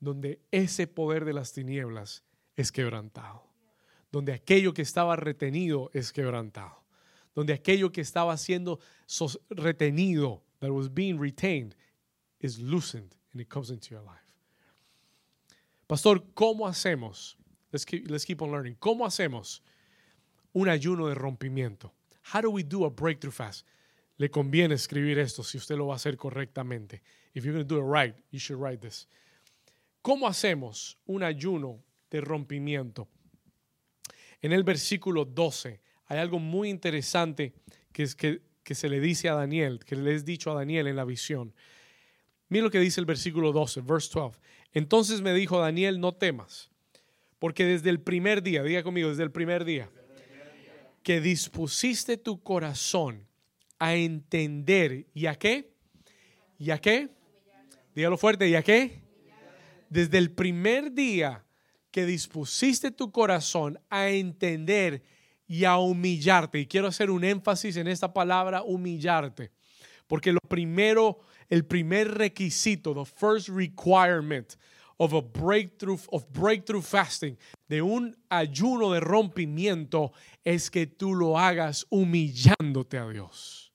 [0.00, 2.24] donde ese poder de las tinieblas
[2.56, 3.46] es quebrantado,
[4.10, 6.82] donde aquello que estaba retenido es quebrantado,
[7.36, 8.80] donde aquello que estaba siendo
[9.48, 11.76] retenido, that was being retained,
[12.40, 14.34] is loosened and it comes into your life.
[15.86, 17.36] Pastor, ¿cómo hacemos?
[17.70, 18.74] Let's keep, let's keep on learning.
[18.80, 19.62] ¿Cómo hacemos
[20.52, 21.92] un ayuno de rompimiento?
[22.22, 23.66] How do we do a breakthrough fast?
[24.16, 27.02] Le conviene escribir esto si usted lo va a hacer correctamente.
[27.34, 29.08] If you're going to do it right, you should write this.
[30.02, 33.08] ¿Cómo hacemos un ayuno de rompimiento?
[34.40, 37.54] En el versículo 12 hay algo muy interesante
[37.92, 40.88] que, es que, que se le dice a Daniel, que le es dicho a Daniel
[40.88, 41.54] en la visión.
[42.48, 44.38] Mira lo que dice el versículo 12, verse 12.
[44.72, 46.70] Entonces me dijo Daniel, no temas,
[47.38, 49.88] porque desde el primer día, diga conmigo, desde el primer día,
[51.02, 53.26] que dispusiste tu corazón
[53.78, 55.72] a entender, ¿y a qué?
[56.58, 57.10] ¿Y a qué?
[57.94, 59.02] Dígalo fuerte, ¿y a qué?
[59.90, 61.44] Desde el primer día
[61.90, 65.02] que dispusiste tu corazón a entender
[65.46, 69.50] y a humillarte, y quiero hacer un énfasis en esta palabra, humillarte,
[70.06, 74.54] porque lo primero, el primer requisito, the first requirement
[74.98, 77.36] of a breakthrough, of breakthrough fasting,
[77.68, 80.12] de un ayuno de rompimiento,
[80.44, 83.72] es que tú lo hagas humillándote a Dios.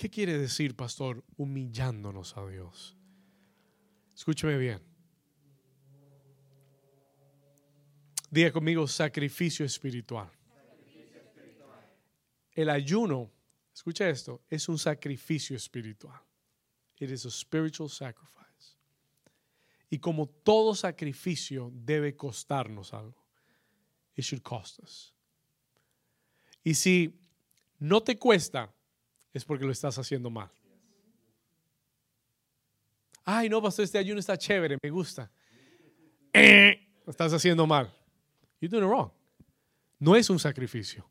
[0.00, 2.96] ¿Qué quiere decir, pastor, humillándonos a Dios?
[4.14, 4.89] Escúcheme bien.
[8.30, 10.30] Diga conmigo sacrificio espiritual.
[12.52, 13.30] El ayuno,
[13.74, 16.20] escucha esto, es un sacrificio espiritual.
[16.98, 18.76] It is a spiritual sacrifice.
[19.88, 23.26] Y como todo sacrificio debe costarnos algo.
[24.14, 25.12] It should cost us.
[26.62, 27.18] Y si
[27.78, 28.72] no te cuesta,
[29.32, 30.50] es porque lo estás haciendo mal.
[33.24, 35.30] Ay, no, pastor, este ayuno está chévere, me gusta.
[36.32, 37.92] Eh, lo estás haciendo mal.
[38.60, 39.10] You're doing it wrong.
[39.98, 41.08] No es un sacrificio.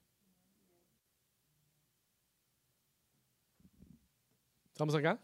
[4.71, 5.19] ¿Estamos acá?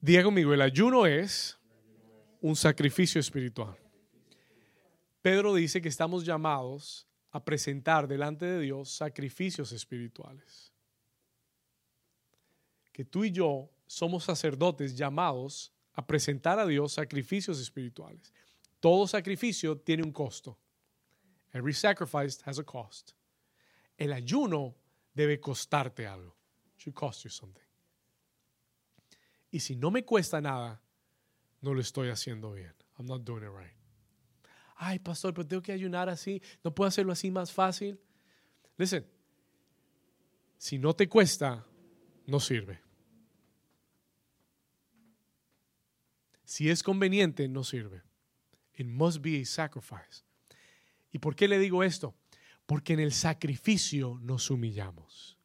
[0.00, 1.58] Diga conmigo, el ayuno es
[2.40, 3.76] un sacrificio espiritual.
[5.22, 10.72] Pedro dice que estamos llamados a presentar delante de Dios sacrificios espirituales.
[12.92, 18.32] Que tú y yo somos sacerdotes llamados a presentar a Dios sacrificios espirituales.
[18.80, 20.58] Todo sacrificio tiene un costo.
[21.52, 23.12] Every sacrifice has a cost.
[23.96, 24.74] El ayuno
[25.14, 26.36] debe costarte algo.
[26.74, 27.62] It should cost you something.
[29.50, 30.80] Y si no me cuesta nada,
[31.62, 32.72] no lo estoy haciendo bien.
[32.98, 33.74] I'm not doing it right.
[34.76, 36.40] Ay, pastor, pero tengo que ayunar así.
[36.62, 37.98] No puedo hacerlo así más fácil.
[38.76, 39.04] Listen,
[40.56, 41.66] si no te cuesta,
[42.26, 42.80] no sirve.
[46.44, 48.02] Si es conveniente, no sirve.
[48.78, 50.22] It must be a sacrifice.
[51.12, 52.14] ¿Y por qué le digo esto?
[52.64, 55.36] Porque en el sacrificio nos humillamos.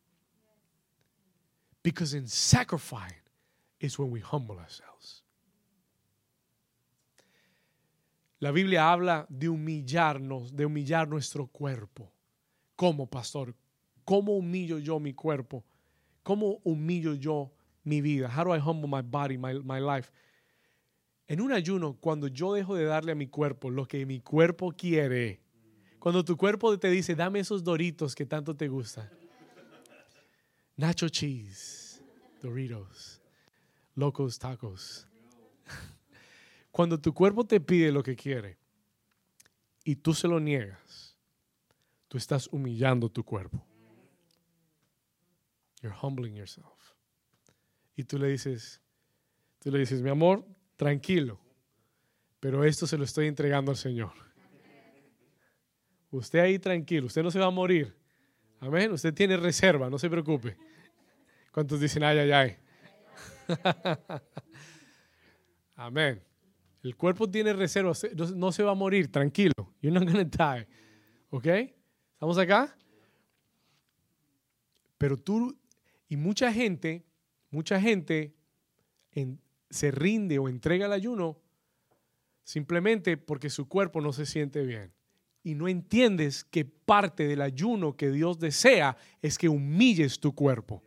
[1.82, 3.24] Because in sacrifice
[3.80, 5.24] is when we humble ourselves.
[8.40, 12.14] La Biblia habla de humillarnos, de humillar nuestro cuerpo.
[12.76, 13.56] ¿Cómo, pastor?
[14.06, 15.64] ¿Cómo humillo yo mi cuerpo?
[16.24, 17.52] ¿Cómo humillo yo
[17.84, 18.30] mi vida?
[18.30, 20.12] How do I humble my body, my, my life?
[21.28, 24.72] En un ayuno, cuando yo dejo de darle a mi cuerpo lo que mi cuerpo
[24.72, 25.42] quiere,
[26.00, 29.10] cuando tu cuerpo te dice, dame esos doritos que tanto te gustan,
[30.76, 31.84] nacho cheese,
[32.42, 33.22] Doritos,
[33.96, 35.08] locos tacos.
[36.72, 38.58] Cuando tu cuerpo te pide lo que quiere
[39.86, 41.16] y tú se lo niegas,
[42.10, 43.66] tú estás humillando tu cuerpo.
[45.82, 46.96] You're humbling yourself.
[47.96, 48.82] Y tú le dices,
[49.60, 51.40] tú le dices, mi amor, tranquilo,
[52.40, 54.12] pero esto se lo estoy entregando al Señor.
[56.12, 57.96] Usted ahí tranquilo, usted no se va a morir.
[58.60, 60.56] Amén, usted tiene reserva, no se preocupe.
[61.52, 62.58] ¿Cuántos dicen ay, ay, ay?
[65.76, 66.22] Amén.
[66.84, 69.54] El cuerpo tiene reserva, se- no, no se va a morir, tranquilo.
[69.82, 70.68] You're not gonna die.
[71.30, 71.48] ¿Ok?
[72.14, 72.76] ¿Estamos acá?
[74.98, 75.58] Pero tú,
[76.08, 77.06] y mucha gente,
[77.50, 78.36] mucha gente
[79.12, 79.40] en-
[79.74, 81.40] se rinde o entrega el ayuno
[82.44, 84.94] simplemente porque su cuerpo no se siente bien.
[85.44, 90.84] Y no entiendes que parte del ayuno que Dios desea es que humilles tu cuerpo.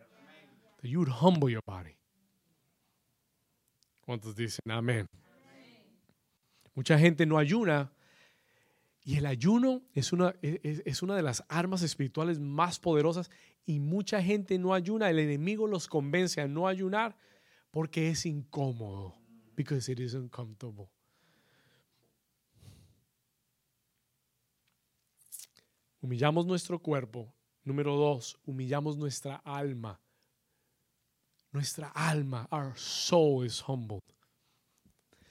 [0.81, 1.97] That you humble your body.
[4.03, 5.07] ¿Cuántos dicen amén?
[6.75, 7.93] Mucha gente no ayuna
[9.03, 13.31] y el ayuno es una, es, es una de las armas espirituales más poderosas
[13.65, 15.11] y mucha gente no ayuna.
[15.11, 17.17] El enemigo los convence a no ayunar
[17.77, 19.15] Porque es incómodo.
[19.55, 20.89] Because it is uncomfortable.
[26.01, 27.31] Humillamos nuestro cuerpo.
[27.65, 30.01] Número dos, humillamos nuestra alma.
[31.53, 34.01] Nuestra alma, our soul is humbled.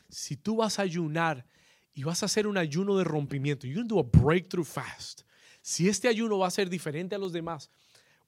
[0.07, 1.47] Si tú vas a ayunar
[1.95, 5.23] y vas a hacer un ayuno de rompimiento, you're going to do a breakthrough fast.
[5.63, 7.71] Si este ayuno va a ser diferente a los demás,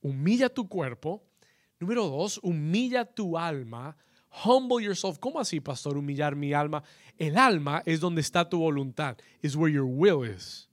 [0.01, 1.23] humilla tu cuerpo.
[1.79, 3.95] Número dos, humilla tu alma.
[4.43, 5.17] Humble yourself.
[5.19, 5.97] ¿Cómo así, pastor?
[5.97, 6.83] Humillar mi alma.
[7.17, 9.17] El alma es donde está tu voluntad.
[9.41, 10.67] Is where your will is.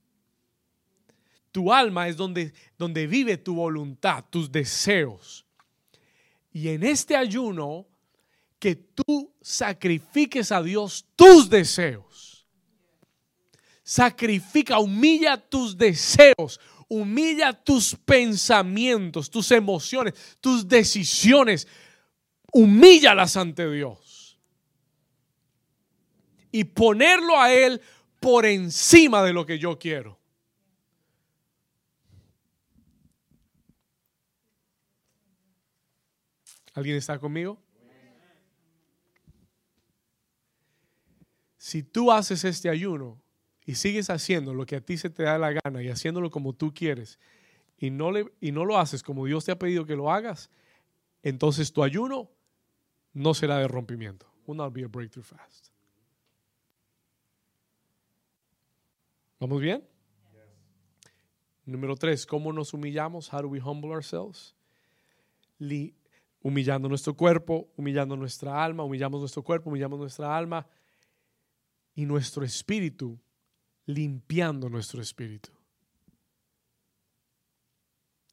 [1.53, 5.47] Tu alma es donde, donde vive tu voluntad, tus deseos.
[6.53, 7.87] Y en este ayuno,
[8.65, 12.47] que tú sacrifiques a Dios tus deseos.
[13.83, 16.59] Sacrifica, humilla tus deseos,
[16.89, 21.69] humilla tus pensamientos, tus emociones, tus decisiones.
[22.57, 24.39] Humíllalas ante Dios.
[26.53, 27.81] Y ponerlo a Él
[28.21, 30.21] por encima de lo que yo quiero.
[36.75, 37.61] ¿Alguien está conmigo?
[41.57, 43.21] Si tú haces este ayuno
[43.65, 46.53] y sigues haciendo lo que a ti se te da la gana y haciéndolo como
[46.53, 47.19] tú quieres
[47.79, 50.51] y no, le, y no lo haces como Dios te ha pedido que lo hagas,
[51.23, 52.31] entonces tu ayuno
[53.15, 54.27] no será de rompimiento.
[54.47, 55.69] Will not be a breakthrough fast.
[59.41, 59.83] ¿Vamos bien?
[61.65, 63.33] Número tres, ¿cómo nos humillamos?
[63.33, 64.55] How do we humble ourselves?
[66.43, 70.67] humillando nuestro cuerpo, humillando nuestra alma, humillamos nuestro cuerpo, humillamos nuestra alma
[71.95, 73.19] y nuestro espíritu,
[73.87, 75.51] limpiando nuestro espíritu.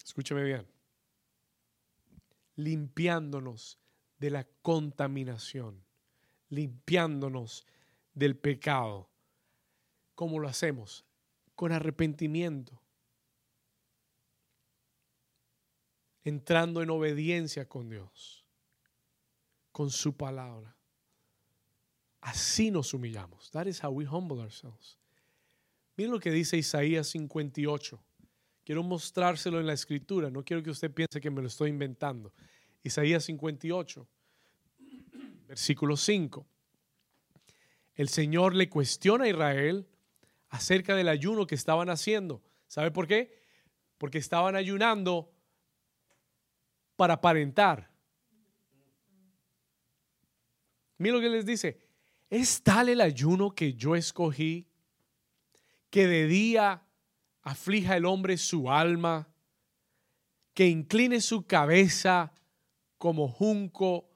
[0.03, 0.67] Escúchame bien.
[2.57, 3.80] Limpiándonos
[4.21, 5.83] de la contaminación,
[6.49, 7.65] limpiándonos
[8.13, 9.09] del pecado.
[10.13, 11.03] ¿Cómo lo hacemos?
[11.55, 12.79] Con arrepentimiento,
[16.23, 18.45] entrando en obediencia con Dios,
[19.71, 20.77] con su palabra.
[22.21, 23.49] Así nos humillamos.
[23.49, 24.99] That is how we humble ourselves.
[25.97, 27.99] Miren lo que dice Isaías 58.
[28.63, 30.29] Quiero mostrárselo en la escritura.
[30.29, 32.31] No quiero que usted piense que me lo estoy inventando.
[32.83, 34.07] Isaías 58,
[35.47, 36.47] versículo 5.
[37.95, 39.87] El Señor le cuestiona a Israel
[40.49, 42.41] acerca del ayuno que estaban haciendo.
[42.67, 43.39] ¿Sabe por qué?
[43.97, 45.31] Porque estaban ayunando
[46.95, 47.91] para aparentar.
[50.97, 51.79] Mira lo que les dice.
[52.29, 54.67] Es tal el ayuno que yo escogí
[55.89, 56.83] que de día
[57.41, 59.27] aflija el hombre su alma,
[60.53, 62.31] que incline su cabeza
[63.01, 64.07] como junco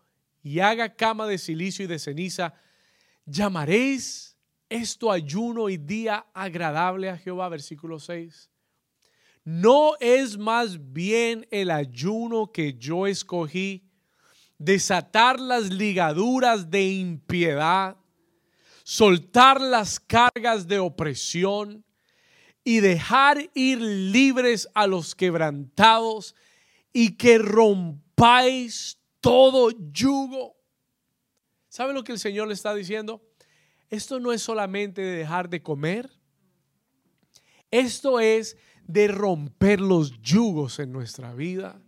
[0.44, 2.54] y haga cama de silicio y de ceniza.
[3.26, 4.38] ¿Llamaréis
[4.70, 7.50] esto ayuno y día agradable a Jehová?
[7.50, 8.52] Versículo 6.
[9.44, 13.90] ¿No es más bien el ayuno que yo escogí
[14.60, 17.98] desatar las ligaduras de impiedad,
[18.84, 21.84] soltar las cargas de opresión
[22.64, 26.36] y dejar ir libres a los quebrantados
[26.94, 27.40] y que
[28.16, 30.56] rompáis todo yugo?
[31.70, 33.22] ¿Sabe lo que el Señor le está diciendo?
[33.90, 36.10] Esto no es solamente de dejar de comer.
[37.72, 41.82] Esto es de romper los yugos en nuestra vida.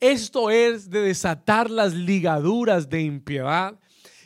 [0.00, 3.78] Esto es de desatar las ligaduras de impiedad.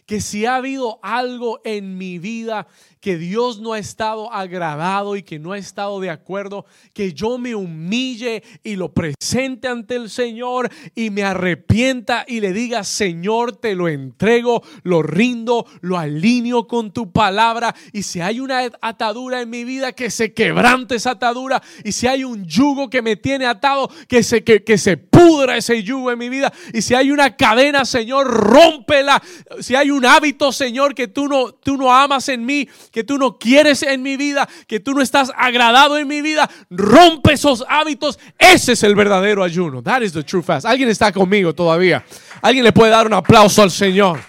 [0.07, 2.67] Que si ha habido algo en mi vida
[3.05, 7.37] que Dios no ha estado agradado y que no ha estado de acuerdo, que yo
[7.37, 13.57] me humille y lo presente ante el Señor y me arrepienta y le diga, Señor,
[13.57, 17.75] te lo entrego, lo rindo, lo alineo con tu palabra.
[17.93, 21.63] Y si hay una atadura en mi vida, que se quebrante esa atadura.
[21.85, 25.59] Y si hay un yugo que me tiene atado, que se, que, que se pudra
[25.59, 26.51] ese yugo en mi vida.
[26.73, 29.23] Y si hay una cadena, Señor, rómpela.
[29.61, 33.19] Si hay un hábito, Señor, que tú no, tú no amas en mí, que tú
[33.19, 37.65] no quieres en mi vida, que tú no estás agradado en mi vida, rompe esos
[37.69, 38.21] hábitos.
[38.39, 39.83] Ese es el verdadero ayuno.
[39.83, 40.65] That is the true fast.
[40.65, 42.05] Alguien está conmigo todavía.
[42.41, 44.21] Alguien le puede dar un aplauso al Señor.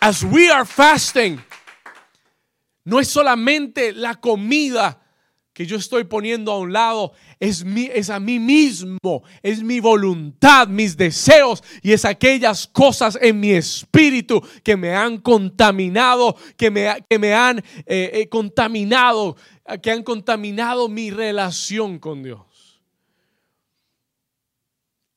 [0.00, 1.40] As we are fasting,
[2.82, 5.00] no es solamente la comida
[5.60, 9.78] que yo estoy poniendo a un lado es, mi, es a mí mismo, es mi
[9.78, 16.70] voluntad, mis deseos y es aquellas cosas en mi espíritu que me han contaminado, que
[16.70, 19.36] me, que me han eh, eh, contaminado,
[19.82, 22.80] que han contaminado mi relación con Dios.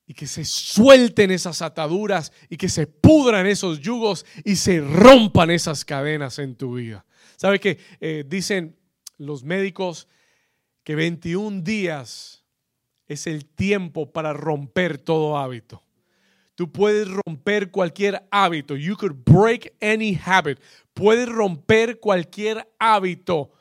[0.06, 5.52] y que se suelten esas ataduras y que se pudran esos yugos y se rompan
[5.52, 7.06] esas cadenas en tu vida.
[7.38, 8.76] ¿Sabe que eh, dicen
[9.18, 10.10] los médicos
[10.84, 12.44] que 21 días
[13.08, 15.84] es el tiempo para romper todo hábito?
[16.56, 18.76] Tú puedes romper cualquier hábito.
[18.76, 20.60] You could break any habit.
[20.94, 23.52] Puedes romper cualquier hábito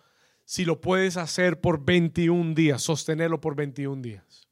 [0.44, 4.48] si lo puedes hacer por 21 días, sostenerlo por 21 días.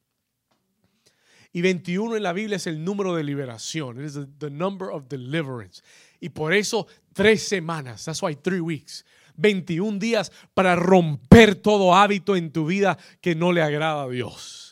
[1.53, 4.03] Y 21 en la Biblia es el número de liberación.
[4.03, 5.83] Es the, number of deliverance.
[6.19, 8.05] Y por eso tres semanas.
[8.05, 9.05] That's why three weeks.
[9.41, 14.70] 21 días para romper todo hábito en tu vida que no le agrada a Dios.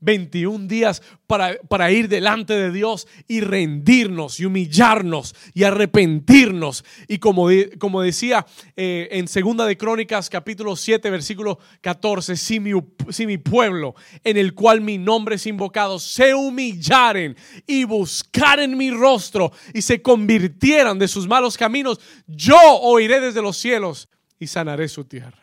[0.00, 6.84] 21 días para, para, ir delante de Dios y rendirnos y humillarnos y arrepentirnos.
[7.08, 7.48] Y como,
[7.78, 8.46] como decía
[8.76, 12.72] eh, en Segunda de Crónicas capítulo 7 versículo 14, si mi,
[13.10, 13.94] si mi pueblo
[14.24, 17.36] en el cual mi nombre es invocado se humillaren
[17.66, 23.56] y buscaren mi rostro y se convirtieran de sus malos caminos, yo oiré desde los
[23.56, 25.38] cielos y sanaré su tierra.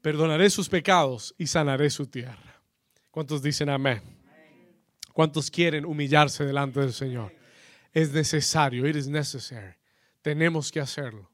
[0.00, 2.49] Perdonaré sus pecados y sanaré su tierra.
[3.10, 4.00] ¿Cuántos dicen amén?
[5.12, 7.34] ¿Cuántos quieren humillarse delante del Señor?
[7.92, 9.74] Es necesario, it is necessary.
[10.22, 11.30] Tenemos que hacerlo.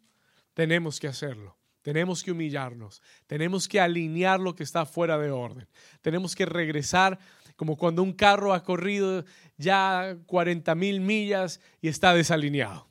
[0.54, 1.56] Tenemos que hacerlo.
[1.82, 3.02] Tenemos que humillarnos.
[3.26, 5.68] Tenemos que alinear lo que está fuera de orden.
[6.00, 7.18] Tenemos que regresar
[7.56, 9.24] como cuando un carro ha corrido
[9.56, 12.88] ya 40 mil millas y está desalineado.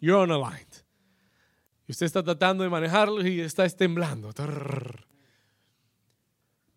[0.00, 0.84] You're unaligned.
[1.86, 4.32] Y usted está tratando de manejarlo y está temblando.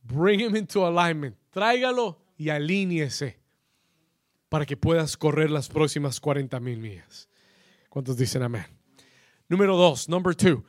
[0.03, 1.37] Bring him into alignment.
[1.53, 3.39] Tráigalo y alíñese
[4.49, 7.29] para que puedas correr las próximas 40 mil millas.
[7.89, 8.65] ¿Cuántos dicen amén?
[9.47, 10.63] Número dos, number two.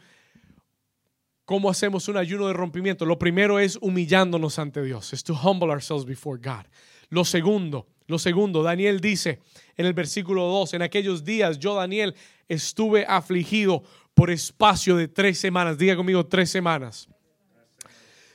[1.47, 3.07] ¿Cómo hacemos un ayuno de rompimiento?
[3.07, 5.13] Lo primero es humillándonos ante Dios.
[5.15, 6.67] Es to humble ourselves before God.
[7.09, 9.41] Lo segundo, lo segundo, Daniel dice
[9.77, 12.15] en el versículo 2, en aquellos días yo, Daniel,
[12.49, 13.83] estuve afligido
[14.13, 15.79] por espacio de tres semanas.
[15.79, 17.09] Diga conmigo, tres semanas.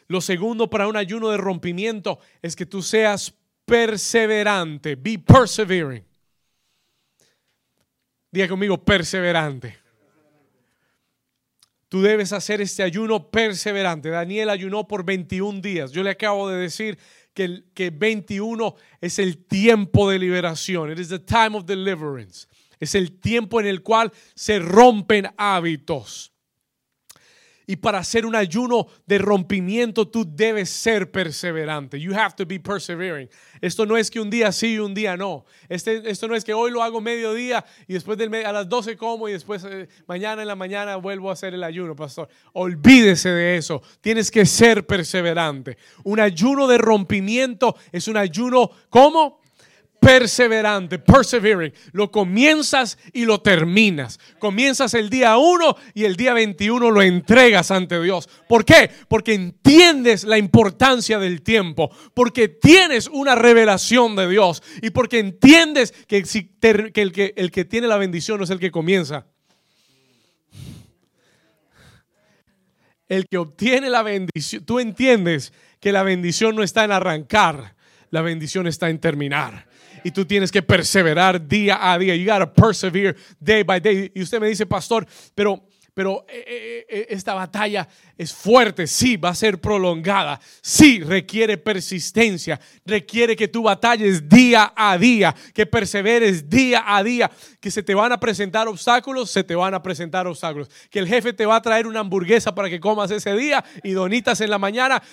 [0.10, 3.32] Lo segundo para un ayuno de rompimiento es que tú seas
[3.64, 4.96] perseverante.
[4.96, 6.04] Be persevering.
[8.32, 9.78] Diga conmigo, perseverante.
[11.88, 14.10] Tú debes hacer este ayuno perseverante.
[14.10, 15.92] Daniel ayunó por 21 días.
[15.92, 16.98] Yo le acabo de decir
[17.36, 20.92] que, que 21 es el tiempo de liberación.
[20.92, 22.48] It is the time of deliverance.
[22.80, 26.34] Es el tiempo en el cual se rompen hábitos.
[27.70, 32.00] Y para hacer un ayuno de rompimiento, tú debes ser perseverante.
[32.00, 33.30] You have to be persevering.
[33.62, 35.46] Esto no es que un día sí y un día no.
[35.68, 39.30] Este, esto no es que hoy lo hago mediodía y después a las 12 como
[39.30, 42.28] y después eh, mañana en la mañana vuelvo a hacer el ayuno, pastor.
[42.54, 43.84] Olvídese de eso.
[44.02, 45.78] Tienes que ser perseverante.
[46.06, 49.42] Un ayuno de rompimiento es un ayuno, ¿cómo?
[50.00, 51.74] Perseverante, persevering.
[51.92, 54.20] Lo comienzas y lo terminas.
[54.40, 58.28] Comienzas el día 1 y el día 21 lo entregas ante Dios.
[58.48, 58.90] ¿Por qué?
[59.08, 65.92] Porque entiendes la importancia del tiempo, porque tienes una revelación de Dios y porque entiendes
[66.08, 69.28] que, que el que tiene la bendición no es el que comienza.
[73.08, 77.76] El que obtiene la bendición, tú entiendes que la bendición no está en arrancar,
[78.12, 79.69] la bendición está en terminar
[80.04, 82.16] y tú tienes que perseverar día a día.
[82.16, 84.12] You gotta persevere day by day.
[84.14, 85.69] Y usted me dice, pastor, pero
[86.00, 87.86] pero eh, eh, eh, esta batalla
[88.18, 94.72] es fuerte, sí, va a ser prolongada, sí, requiere persistencia, requiere que tú batalles día
[94.78, 97.30] a día, que perseveres día a día,
[97.60, 101.08] que se te van a presentar obstáculos, se te van a presentar obstáculos, que el
[101.10, 104.52] jefe te va a traer una hamburguesa para que comas ese día y donitas en
[104.52, 105.04] la mañana,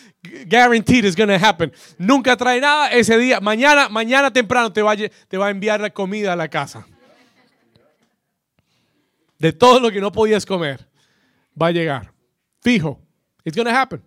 [0.49, 1.72] guaranteed it's gonna happen.
[1.99, 5.91] Nunca trae nada ese día, mañana, mañana temprano te va, te va a enviar la
[5.91, 6.87] comida a la casa
[9.39, 10.89] de todo lo que no podías comer,
[11.61, 12.12] va a llegar.
[12.62, 13.01] Fijo,
[13.45, 14.03] it's to happen.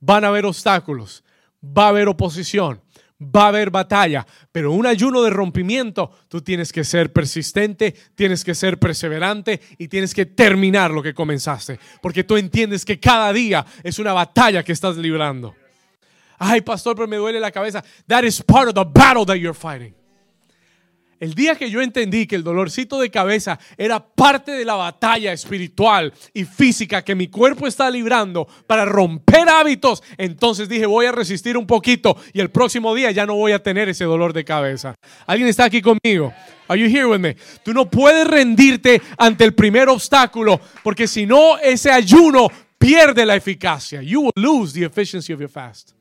[0.00, 1.22] Van a haber obstáculos,
[1.62, 2.80] va a haber oposición,
[3.20, 8.42] va a haber batalla, pero un ayuno de rompimiento, tú tienes que ser persistente, tienes
[8.42, 13.32] que ser perseverante y tienes que terminar lo que comenzaste, porque tú entiendes que cada
[13.32, 15.54] día es una batalla que estás librando.
[16.38, 17.84] Ay, pastor, pero me duele la cabeza.
[18.08, 19.94] That is part of the battle that you're fighting.
[21.22, 25.32] El día que yo entendí que el dolorcito de cabeza era parte de la batalla
[25.32, 31.12] espiritual y física que mi cuerpo está librando para romper hábitos, entonces dije, voy a
[31.12, 34.44] resistir un poquito y el próximo día ya no voy a tener ese dolor de
[34.44, 34.96] cabeza.
[35.24, 36.34] ¿Alguien está aquí conmigo?
[36.66, 37.36] Are you here with me?
[37.62, 42.48] Tú no puedes rendirte ante el primer obstáculo porque si no ese ayuno
[42.78, 44.02] pierde la eficacia.
[44.02, 45.92] You will lose the efficiency of your fast.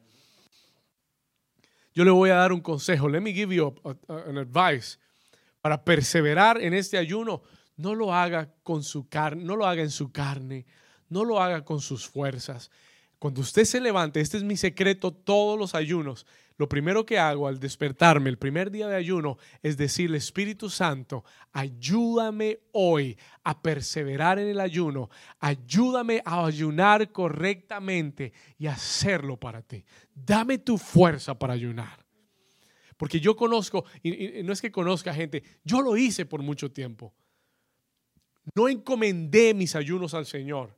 [1.93, 3.07] yo le voy a dar un consejo.
[3.07, 3.71] Let me give you
[4.07, 4.97] an advice.
[5.61, 7.43] Para perseverar en este ayuno,
[7.77, 10.65] no lo haga con su carne, no lo haga en su carne,
[11.09, 12.71] no lo haga con sus fuerzas.
[13.19, 16.25] Cuando usted se levante, este es mi secreto todos los ayunos.
[16.57, 21.23] Lo primero que hago al despertarme el primer día de ayuno es decirle, Espíritu Santo,
[21.51, 25.09] ayúdame hoy a perseverar en el ayuno,
[25.39, 29.83] ayúdame a ayunar correctamente y hacerlo para ti.
[30.13, 32.00] Dame tu fuerza para ayunar.
[33.01, 37.11] Porque yo conozco, y, no es que conozca gente, yo lo hice por mucho tiempo.
[38.53, 40.77] No encomendé mis ayunos al Señor.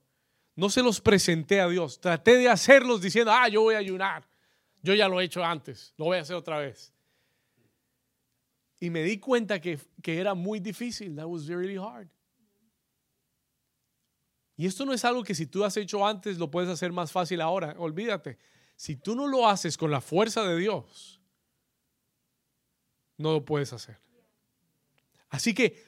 [0.55, 1.99] No se los presenté a Dios.
[1.99, 4.25] Traté de hacerlos diciendo, ah, yo voy a ayunar.
[4.81, 6.93] Yo ya lo he hecho antes, lo voy a hacer otra vez.
[8.79, 11.17] Y me di cuenta que, que era muy difícil.
[11.17, 12.07] That was really hard.
[14.55, 17.11] Y esto no es algo que si tú has hecho antes lo puedes hacer más
[17.11, 17.75] fácil ahora.
[17.77, 18.37] Olvídate.
[18.77, 21.19] Si tú no lo haces con la fuerza de Dios,
[23.23, 23.97] no lo puedes hacer.
[25.29, 25.83] Así que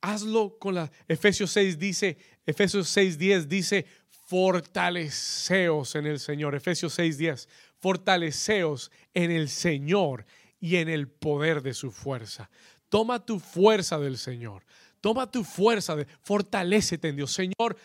[0.00, 3.86] hazlo con la Efesios 6 dice, Efesios 6:10 dice,
[4.26, 6.54] fortaleceos en el Señor.
[6.54, 7.48] Efesios 6:10,
[7.78, 10.26] fortaleceos en el Señor
[10.58, 12.50] y en el poder de su fuerza.
[12.88, 14.64] Toma tu fuerza del Señor.
[15.00, 17.32] Toma tu fuerza, de, fortalecete en Dios.
[17.32, 17.76] Señor,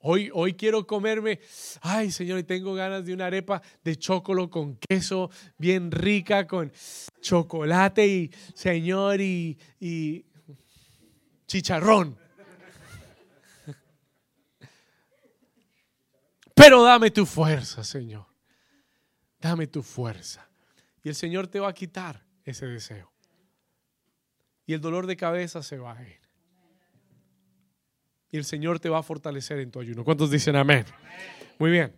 [0.00, 1.40] Hoy, hoy, quiero comerme,
[1.80, 6.70] ay Señor, tengo ganas de una arepa de chocolate con queso, bien rica, con
[7.20, 10.24] chocolate y Señor, y, y
[11.46, 12.16] chicharrón.
[16.54, 18.26] Pero dame tu fuerza, Señor.
[19.38, 20.48] Dame tu fuerza.
[21.02, 23.12] Y el Señor te va a quitar ese deseo.
[24.64, 26.25] Y el dolor de cabeza se va a ir.
[28.30, 30.04] Y el Señor te va a fortalecer en tu ayuno.
[30.04, 30.84] ¿Cuántos dicen amén?
[31.58, 31.94] Muy bien.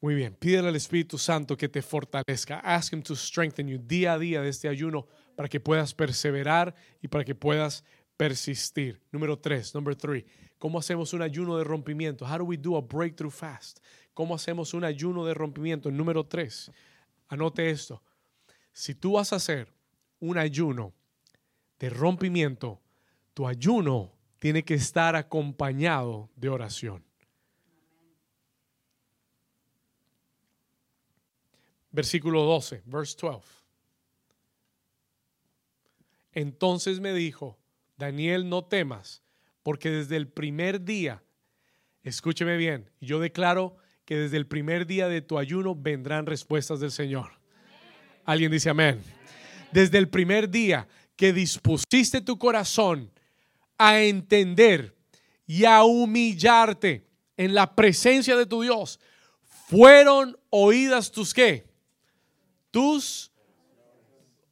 [0.00, 0.34] Muy bien.
[0.34, 2.60] Pídele al Espíritu Santo que te fortalezca.
[2.60, 5.06] Ask Him to strengthen you día a día de este ayuno
[5.36, 7.84] para que puedas perseverar y para que puedas
[8.16, 9.00] persistir.
[9.10, 10.26] Número tres, number three.
[10.58, 12.26] ¿Cómo hacemos un ayuno de rompimiento?
[12.26, 13.80] How do we do a breakthrough fast?
[14.12, 15.90] ¿Cómo hacemos un ayuno de rompimiento?
[15.90, 16.70] Número tres,
[17.28, 18.02] anote esto.
[18.72, 19.72] Si tú vas a hacer
[20.18, 20.92] un ayuno
[21.78, 22.80] de rompimiento,
[23.32, 27.04] tu ayuno tiene que estar acompañado de oración.
[31.92, 33.46] Versículo 12, verse 12.
[36.32, 37.58] Entonces me dijo,
[37.98, 39.22] Daniel, no temas,
[39.62, 41.22] porque desde el primer día,
[42.02, 43.76] escúcheme bien, yo declaro
[44.06, 47.32] que desde el primer día de tu ayuno vendrán respuestas del Señor.
[48.24, 49.02] Alguien dice amén.
[49.70, 53.12] Desde el primer día que dispusiste tu corazón
[53.82, 54.94] a entender
[55.46, 57.06] y a humillarte
[57.38, 59.00] en la presencia de tu Dios,
[59.68, 61.66] fueron oídas tus qué?
[62.70, 63.32] Tus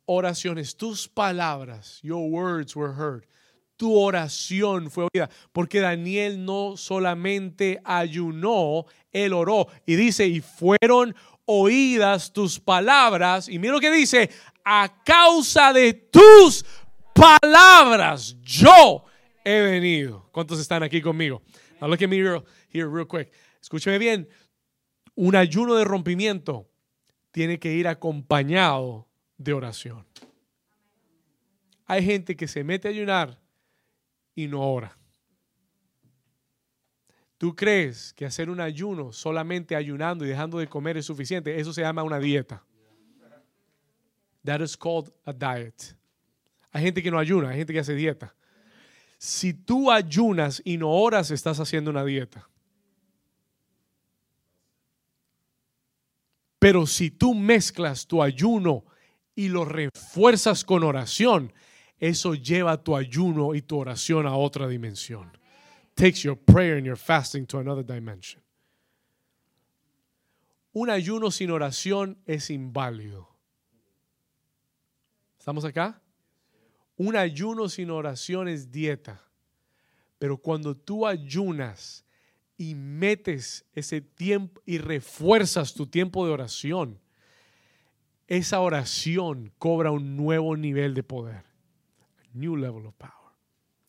[0.07, 3.29] oraciones, tus palabras, your words were heard
[3.77, 5.31] tu oración fue oída.
[5.53, 9.69] Porque Daniel no solamente ayunó, él oró.
[9.87, 11.15] Y dice, y fueron
[11.45, 13.49] oídas tus palabras.
[13.49, 14.31] Y mira lo que dice,
[14.65, 16.65] a causa de tus
[17.15, 19.05] palabras, yo
[19.49, 20.29] he venido.
[20.33, 21.43] ¿Cuántos están aquí conmigo?
[21.81, 23.33] Now look at me here real quick.
[23.61, 24.29] Escúcheme bien.
[25.15, 26.69] Un ayuno de rompimiento
[27.31, 30.07] tiene que ir acompañado de oración.
[31.87, 33.41] Hay gente que se mete a ayunar
[34.35, 34.97] y no ora.
[37.39, 41.59] ¿Tú crees que hacer un ayuno solamente ayunando y dejando de comer es suficiente?
[41.59, 42.65] Eso se llama una dieta.
[44.45, 45.97] That is called a diet.
[46.73, 48.35] Hay gente que no ayuna, hay gente que hace dieta.
[49.19, 52.49] Si tú ayunas y no oras, estás haciendo una dieta.
[56.61, 58.85] Pero si tú mezclas tu ayuno
[59.35, 61.53] y lo refuerzas con oración,
[61.99, 65.31] eso lleva tu ayuno y tu oración a otra dimensión.
[65.95, 68.43] Takes your prayer and your fasting to another dimension.
[70.73, 73.29] Un ayuno sin oración es inválido.
[75.39, 76.01] ¿Estamos acá?
[76.99, 79.25] Un ayuno sin oración es dieta.
[80.19, 82.05] Pero cuando tú ayunas
[82.59, 87.01] y metes ese tiempo y refuerzas tu tiempo de oración,
[88.27, 91.49] esa oración cobra un nuevo nivel de poder
[92.39, 93.13] new level of power.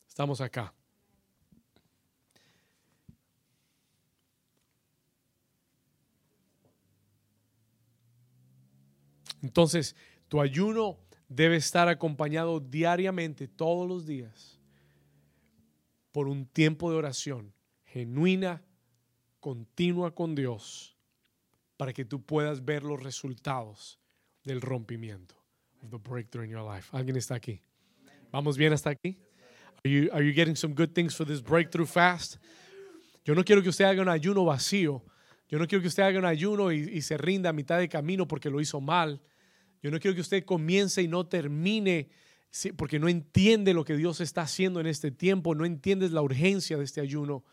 [0.08, 0.72] Estamos acá.
[9.42, 9.96] Entonces,
[10.28, 10.98] tu ayuno
[11.30, 14.58] debe estar acompañado diariamente, todos los días,
[16.12, 17.54] por un tiempo de oración
[17.84, 18.62] genuina,
[19.38, 20.98] continua con Dios
[21.76, 24.00] para que tú puedas ver los resultados
[24.44, 25.36] del rompimiento.
[25.82, 26.90] Of the breakthrough in your life.
[26.92, 27.62] ¿Alguien está aquí?
[28.32, 29.16] ¿Vamos bien hasta aquí?
[29.82, 32.36] Are you, are you getting some good things for this breakthrough fast?
[33.24, 35.02] Yo no quiero que usted haga un ayuno vacío.
[35.48, 37.88] Yo no quiero que usted haga un ayuno y, y se rinda a mitad de
[37.88, 39.22] camino porque lo hizo mal.
[39.82, 42.08] Yo no quiero que usted comience y no termine
[42.76, 46.76] porque no entiende lo que Dios está haciendo en este tiempo, no entiendes la urgencia
[46.76, 47.44] de este ayuno.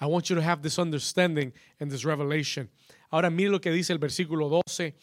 [0.00, 2.68] I want you to have this understanding and this revelation.
[3.10, 4.96] Ahora mire lo que dice el versículo 12.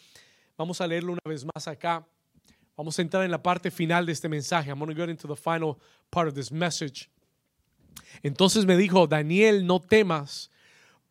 [0.57, 2.05] Vamos a leerlo una vez más acá.
[2.75, 4.69] Vamos a entrar en la parte final de este mensaje.
[4.69, 5.77] I'm going to go into the final
[6.09, 7.09] part of this message.
[8.23, 10.49] Entonces me dijo, Daniel, no temas,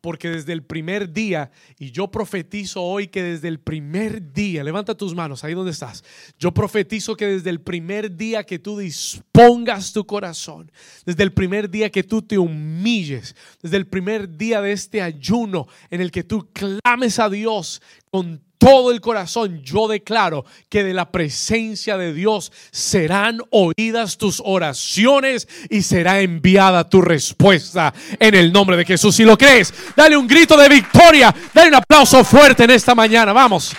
[0.01, 4.95] porque desde el primer día, y yo profetizo hoy que desde el primer día, levanta
[4.95, 6.03] tus manos ahí donde estás,
[6.37, 10.71] yo profetizo que desde el primer día que tú dispongas tu corazón,
[11.05, 15.67] desde el primer día que tú te humilles, desde el primer día de este ayuno
[15.89, 20.93] en el que tú clames a Dios con todo el corazón, yo declaro que de
[20.93, 28.51] la presencia de Dios serán oídas tus oraciones y será enviada tu respuesta en el
[28.51, 29.15] nombre de Jesús.
[29.15, 33.31] Si lo crees, dale un grito de victoria, dale un aplauso fuerte en esta mañana.
[33.31, 33.73] Vamos.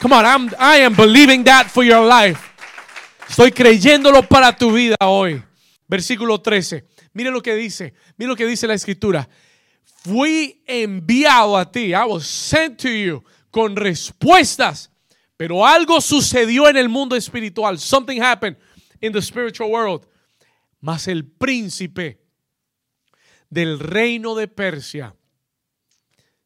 [0.00, 2.38] Come on, I'm, I am believing that for your life.
[3.28, 5.42] Estoy creyéndolo para tu vida hoy.
[5.88, 6.84] Versículo 13.
[7.12, 7.92] Mire lo que dice.
[8.16, 9.28] Mire lo que dice la escritura.
[10.04, 11.92] Fui enviado a ti.
[11.92, 13.24] I was sent to you
[13.56, 14.92] con respuestas.
[15.38, 17.78] Pero algo sucedió en el mundo espiritual.
[17.78, 18.58] Something happened
[19.00, 20.06] in the spiritual world.
[20.78, 22.20] Mas el príncipe
[23.48, 25.16] del reino de Persia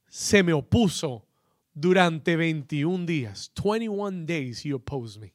[0.08, 1.26] se me opuso
[1.74, 3.50] durante 21 días.
[3.61, 5.34] 21 days he opposed me.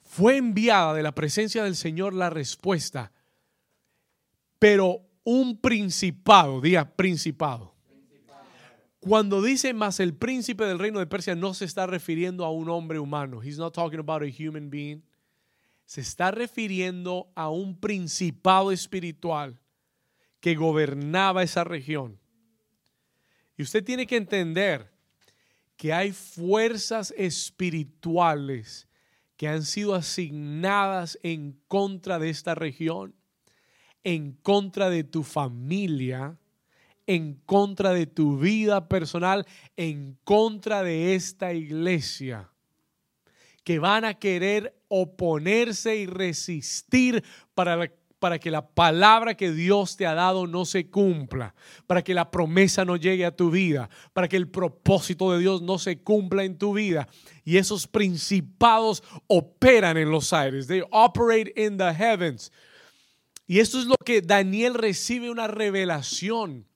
[0.00, 3.12] Fue enviada de la presencia del Señor la respuesta,
[4.58, 7.77] pero un principado, diga principado
[9.00, 12.68] cuando dice más el príncipe del reino de Persia, no se está refiriendo a un
[12.68, 13.42] hombre humano.
[13.42, 15.02] He's not talking about a human being.
[15.84, 19.58] Se está refiriendo a un principado espiritual
[20.40, 22.18] que gobernaba esa región.
[23.56, 24.92] Y usted tiene que entender
[25.76, 28.88] que hay fuerzas espirituales
[29.36, 33.14] que han sido asignadas en contra de esta región,
[34.02, 36.36] en contra de tu familia,
[37.08, 39.46] en contra de tu vida personal,
[39.78, 42.50] en contra de esta iglesia,
[43.64, 50.06] que van a querer oponerse y resistir para, para que la palabra que Dios te
[50.06, 51.54] ha dado no se cumpla,
[51.86, 55.62] para que la promesa no llegue a tu vida, para que el propósito de Dios
[55.62, 57.08] no se cumpla en tu vida.
[57.42, 60.66] Y esos principados operan en los aires.
[60.66, 62.52] They operate in the heavens.
[63.46, 66.68] Y esto es lo que Daniel recibe una revelación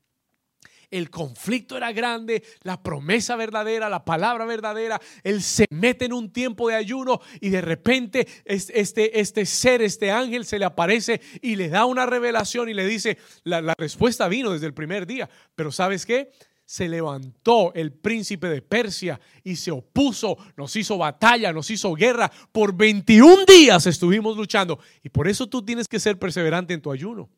[0.92, 6.32] el conflicto era grande, la promesa verdadera, la palabra verdadera, él se mete en un
[6.32, 11.56] tiempo de ayuno y de repente este, este ser, este ángel se le aparece y
[11.56, 15.28] le da una revelación y le dice, la, la respuesta vino desde el primer día,
[15.56, 16.30] pero ¿sabes qué?
[16.64, 22.32] se levantó el príncipe de Persia y se opuso, nos hizo batalla, nos hizo guerra.
[22.50, 24.78] Por 21 días estuvimos luchando.
[25.02, 27.28] Y por eso tú tienes que ser perseverante en tu ayuno.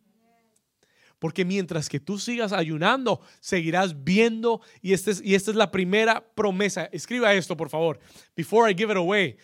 [1.24, 4.60] Porque mientras que tú sigas ayunando, seguirás viendo.
[4.82, 6.90] Y, este es, y esta es la primera promesa.
[6.92, 7.98] Escriba esto, por favor.
[8.36, 9.38] Before I give it away.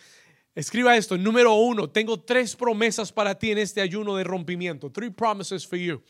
[0.53, 1.17] Escriba esto.
[1.17, 4.91] Número uno, tengo tres promesas para ti en este ayuno de rompimiento.
[4.91, 6.03] Three promises for you.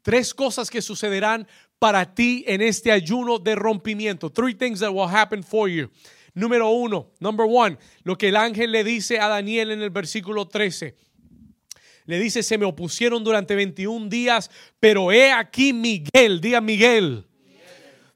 [0.00, 1.48] Tres cosas que sucederán
[1.80, 4.30] para ti en este ayuno de rompimiento.
[4.30, 5.90] Three things that will happen for you.
[6.34, 10.46] Número uno, number one, lo que el ángel le dice a Daniel en el versículo
[10.46, 10.94] 13
[12.06, 14.50] le dice, se me opusieron durante 21 días,
[14.80, 17.26] pero he aquí Miguel, diga Miguel,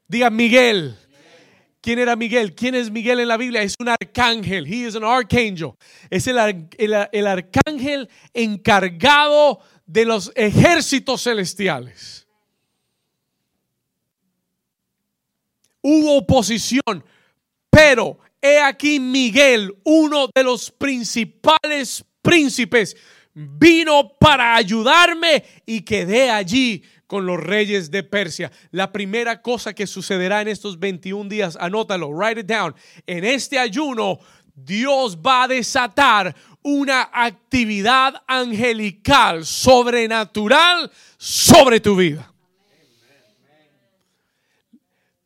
[0.07, 0.97] diga Miguel.
[1.83, 2.55] ¿Quién era Miguel?
[2.55, 3.63] ¿Quién es Miguel en la Biblia?
[3.63, 4.67] Es un arcángel.
[4.67, 5.73] He is an archangel.
[6.11, 12.27] Es el, el, arcángel encargado de los ejércitos celestiales.
[15.83, 17.03] Hubo oposición,
[17.71, 22.95] pero he aquí Miguel, uno de los principales príncipes
[23.59, 28.53] vino para ayudarme y quedé allí con los reyes de Persia.
[28.71, 32.75] La primera cosa que sucederá en estos 21 días, anótalo, write it down.
[33.07, 34.19] En este ayuno,
[34.55, 42.27] Dios va a desatar una actividad angelical, sobrenatural sobre tu vida.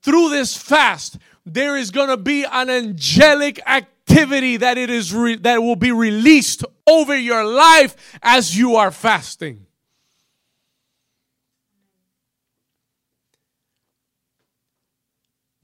[0.02, 5.10] Through this fast, there is going to be an angelic activity that it is
[5.42, 9.66] that will be released over your life as you are fasting.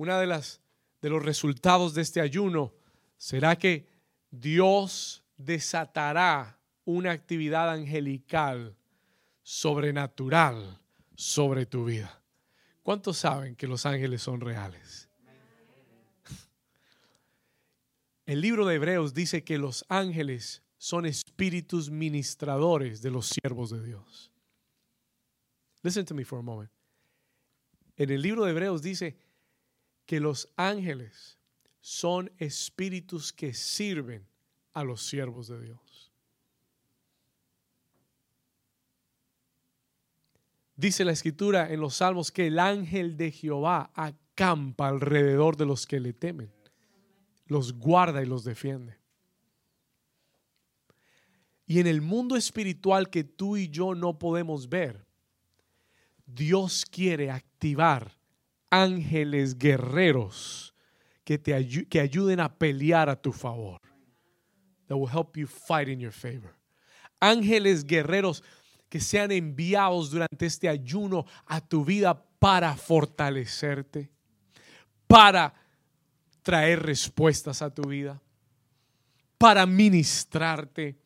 [0.01, 0.63] una de las
[1.03, 2.73] de los resultados de este ayuno
[3.19, 3.87] será que
[4.31, 8.75] Dios desatará una actividad angelical
[9.43, 10.81] sobrenatural
[11.17, 12.23] sobre tu vida.
[12.83, 15.10] ¿Cuántos saben que los ángeles son reales?
[18.31, 23.83] El libro de Hebreos dice que los ángeles son espíritus ministradores de los siervos de
[23.83, 24.31] Dios.
[25.83, 26.71] Listen to me for a moment.
[27.97, 29.17] En el libro de Hebreos dice
[30.07, 31.41] que los ángeles
[31.81, 34.25] son espíritus que sirven
[34.75, 36.13] a los siervos de Dios.
[40.77, 45.85] Dice la escritura en los salmos que el ángel de Jehová acampa alrededor de los
[45.85, 46.60] que le temen,
[47.51, 48.97] los guarda y los defiende.
[51.67, 55.05] Y en el mundo espiritual que tú y yo no podemos ver,
[56.27, 58.17] Dios quiere activar
[58.71, 60.75] ángeles guerreros
[61.25, 63.81] que te que ayuden a pelear a tu favor.
[64.87, 66.55] That will help you fight in your favor.
[67.21, 68.45] Ángeles guerreros
[68.89, 74.09] que sean enviados durante este ayuno a tu vida para fortalecerte,
[75.09, 75.60] para
[76.43, 78.21] traer respuestas a tu vida,
[79.39, 80.99] para ministrarte,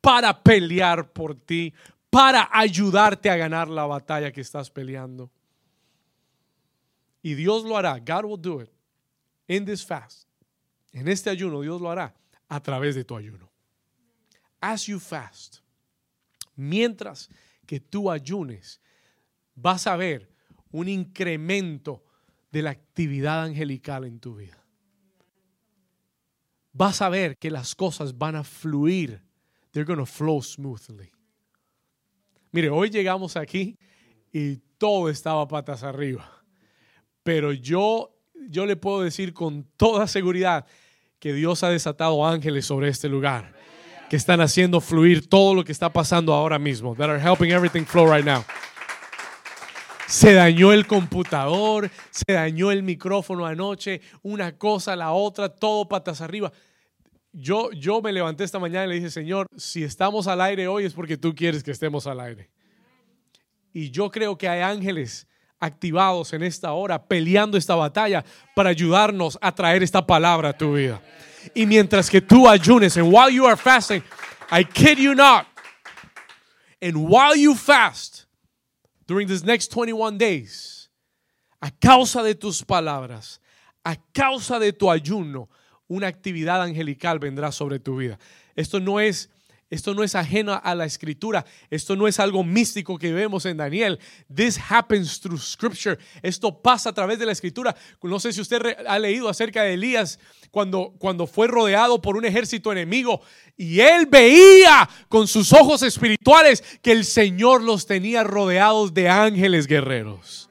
[0.00, 1.72] para pelear por ti,
[2.10, 5.30] para ayudarte a ganar la batalla que estás peleando.
[7.22, 7.98] Y Dios lo hará.
[7.98, 8.70] God will do it
[9.48, 10.28] in this fast.
[10.92, 12.14] En este ayuno Dios lo hará
[12.48, 13.50] a través de tu ayuno.
[14.60, 15.58] As you fast,
[16.56, 17.28] mientras
[17.66, 18.80] que tú ayunes,
[19.54, 20.30] vas a ver
[20.70, 22.04] un incremento
[22.50, 24.63] de la actividad angelical en tu vida.
[26.74, 29.22] Vas a ver que las cosas van a fluir.
[29.70, 31.10] They're going to flow smoothly.
[32.50, 33.78] Mire, hoy llegamos aquí
[34.32, 36.28] y todo estaba patas arriba.
[37.22, 38.16] Pero yo,
[38.48, 40.66] yo le puedo decir con toda seguridad
[41.20, 43.54] que Dios ha desatado ángeles sobre este lugar
[44.10, 46.94] que están haciendo fluir todo lo que está pasando ahora mismo.
[46.96, 48.44] That are helping everything flow right now.
[50.06, 56.20] Se dañó el computador, se dañó el micrófono anoche, una cosa, la otra, todo patas
[56.20, 56.52] arriba.
[57.32, 60.84] Yo, yo me levanté esta mañana y le dije, Señor, si estamos al aire hoy
[60.84, 62.50] es porque tú quieres que estemos al aire.
[63.72, 65.26] Y yo creo que hay ángeles
[65.58, 68.24] activados en esta hora peleando esta batalla
[68.54, 71.00] para ayudarnos a traer esta palabra a tu vida.
[71.54, 74.02] Y mientras que tú ayunes, and while you are fasting,
[74.50, 75.46] I kid you not,
[76.80, 78.23] and while you fast
[79.06, 80.90] during these next 21 days,
[81.60, 83.40] a causa de tus palabras,
[83.84, 85.48] a causa de tu ayuno,
[85.88, 88.18] una actividad angelical vendrá sobre tu vida.
[88.56, 89.30] Esto no es
[89.74, 91.44] esto no es ajeno a la escritura.
[91.68, 93.98] Esto no es algo místico que vemos en Daniel.
[94.32, 95.98] This happens through scripture.
[96.22, 97.74] Esto pasa a través de la escritura.
[98.02, 100.20] No sé si usted ha leído acerca de Elías
[100.52, 103.20] cuando, cuando fue rodeado por un ejército enemigo
[103.56, 109.66] y él veía con sus ojos espirituales que el Señor los tenía rodeados de ángeles
[109.66, 110.48] guerreros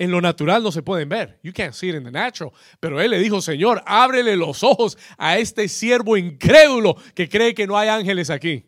[0.00, 1.38] en lo natural no se pueden ver.
[1.42, 2.54] You can't see it in the natural.
[2.80, 7.66] Pero él le dijo, Señor, ábrele los ojos a este siervo incrédulo que cree que
[7.66, 8.64] no hay ángeles aquí.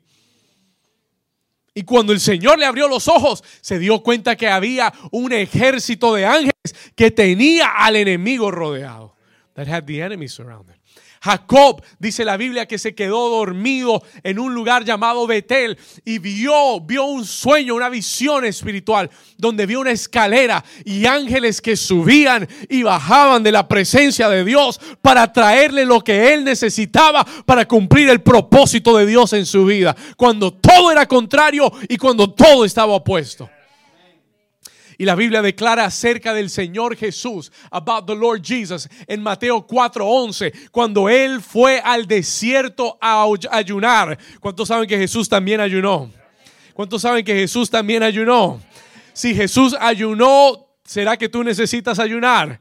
[1.72, 6.14] Y cuando el Señor le abrió los ojos, se dio cuenta que había un ejército
[6.14, 9.16] de ángeles que tenía al enemigo rodeado.
[9.54, 10.81] That had the enemy surrounded.
[11.22, 16.80] Jacob, dice la Biblia, que se quedó dormido en un lugar llamado Betel y vio,
[16.80, 19.08] vio un sueño, una visión espiritual,
[19.38, 24.80] donde vio una escalera y ángeles que subían y bajaban de la presencia de Dios
[25.00, 29.94] para traerle lo que él necesitaba para cumplir el propósito de Dios en su vida,
[30.16, 33.48] cuando todo era contrario y cuando todo estaba opuesto.
[35.02, 40.52] Y la Biblia declara acerca del Señor Jesús, about the Lord Jesus, en Mateo 4:11,
[40.70, 44.16] cuando él fue al desierto a ayunar.
[44.38, 46.08] ¿Cuántos saben que Jesús también ayunó?
[46.72, 48.60] ¿Cuántos saben que Jesús también ayunó?
[49.12, 52.60] Si Jesús ayunó, ¿será que tú necesitas ayunar?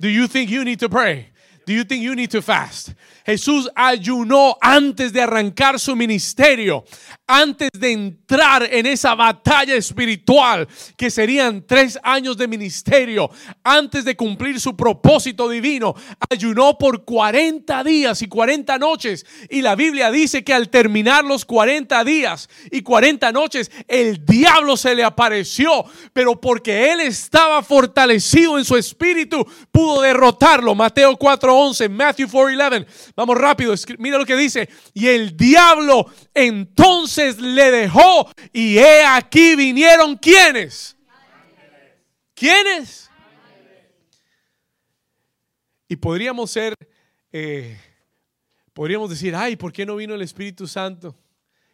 [0.00, 1.28] Do you think you need to pray?
[1.68, 2.94] Do you think you need to fast?
[3.26, 6.84] Jesús ayunó antes de arrancar su ministerio,
[7.26, 13.28] antes de entrar en esa batalla espiritual que serían tres años de ministerio,
[13.64, 15.96] antes de cumplir su propósito divino.
[16.30, 19.26] Ayunó por 40 días y 40 noches.
[19.50, 24.76] Y la Biblia dice que al terminar los 40 días y 40 noches, el diablo
[24.76, 30.76] se le apareció, pero porque él estaba fortalecido en su espíritu, pudo derrotarlo.
[30.76, 32.86] Mateo 4:11, Matthew 4:11.
[33.16, 34.68] Vamos rápido, mira lo que dice.
[34.92, 40.96] Y el diablo entonces le dejó y he aquí vinieron quienes.
[42.34, 43.10] ¿Quiénes?
[45.88, 46.74] Y podríamos ser,
[47.32, 47.80] eh,
[48.74, 51.16] podríamos decir, ay, ¿por qué no vino el Espíritu Santo?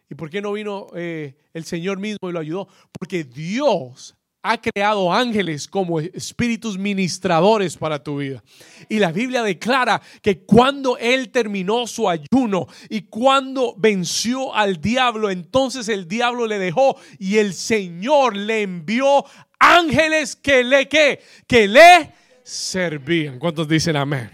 [0.09, 2.69] ¿Y por qué no vino eh, el Señor mismo y lo ayudó?
[2.97, 8.43] Porque Dios ha creado ángeles como espíritus ministradores para tu vida.
[8.89, 15.31] Y la Biblia declara que cuando Él terminó su ayuno y cuando venció al diablo,
[15.31, 19.25] entonces el diablo le dejó y el Señor le envió
[19.61, 22.13] ángeles que le, que, que le
[22.43, 23.39] servían.
[23.39, 24.29] ¿Cuántos dicen amén?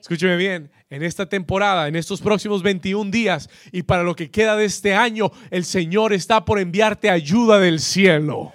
[0.00, 4.56] Escúcheme bien, en esta temporada, en estos próximos 21 días y para lo que queda
[4.56, 8.52] de este año, el Señor está por enviarte ayuda del cielo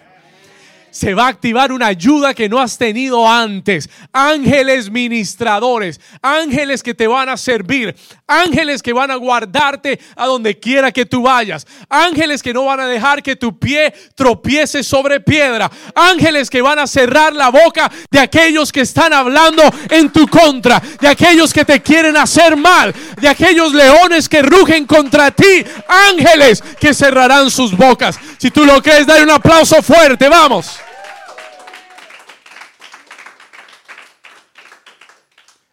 [0.92, 3.90] se va a activar una ayuda que no has tenido antes.
[4.12, 7.96] Ángeles ministradores, ángeles que te van a servir,
[8.28, 12.80] ángeles que van a guardarte a donde quiera que tú vayas, ángeles que no van
[12.80, 17.92] a dejar que tu pie tropiece sobre piedra, ángeles que van a cerrar la boca
[18.12, 22.94] de aquellos que están hablando en tu contra, de aquellos que te quieren hacer mal,
[23.20, 28.20] de aquellos leones que rugen contra ti, ángeles que cerrarán sus bocas.
[28.38, 30.80] Si tú lo crees, dale un aplauso fuerte, vamos.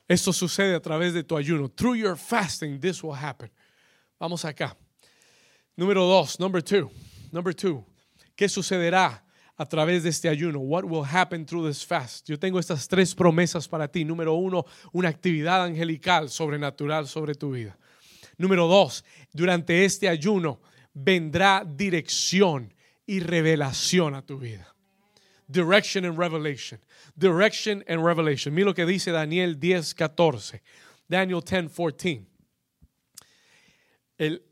[0.09, 1.69] Esto sucede a través de tu ayuno.
[1.69, 3.51] Through your fasting, this will happen.
[4.21, 4.77] Vamos acá.
[5.77, 6.91] Número dos, number two.
[7.33, 7.85] Number two.
[8.37, 9.25] ¿Qué sucederá
[9.59, 10.61] a través de este ayuno?
[10.61, 12.29] What will happen through this fast?
[12.29, 14.05] Yo tengo estas tres promesas para ti.
[14.05, 17.77] Número uno, una actividad angelical, sobrenatural sobre tu vida.
[18.39, 20.61] Número dos, durante este ayuno
[20.95, 22.73] vendrá dirección
[23.07, 24.73] y revelación a tu vida.
[25.49, 26.81] Direction and revelation
[27.17, 28.55] direction and revelation.
[28.55, 30.63] Mira lo que dice Daniel 10, 14.
[31.09, 32.27] Daniel 10, 14.
[34.19, 34.43] Él,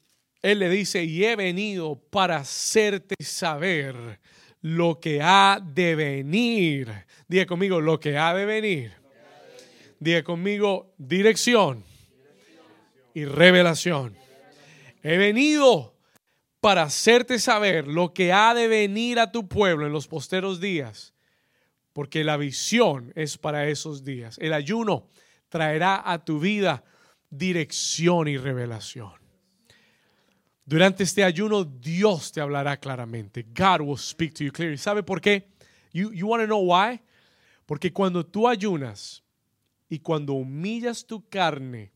[0.42, 4.20] él le dice, y he venido para hacerte saber
[4.60, 6.92] lo que ha de venir.
[7.28, 8.92] Diga conmigo, lo que ha de venir.
[9.98, 11.84] Diga conmigo, dirección
[13.14, 14.16] y revelación.
[15.02, 15.94] He venido
[16.60, 21.13] para hacerte saber lo que ha de venir a tu pueblo en los posteros días
[21.94, 24.36] porque la visión es para esos días.
[24.38, 25.08] El ayuno
[25.48, 26.84] traerá a tu vida
[27.30, 29.12] dirección y revelación.
[30.66, 33.46] Durante este ayuno Dios te hablará claramente.
[33.54, 34.76] God will speak to you clearly.
[34.76, 35.48] ¿Sabe por qué?
[35.92, 37.00] You, you want to know why?
[37.64, 39.22] Porque cuando tú ayunas
[39.88, 41.92] y cuando humillas tu carne,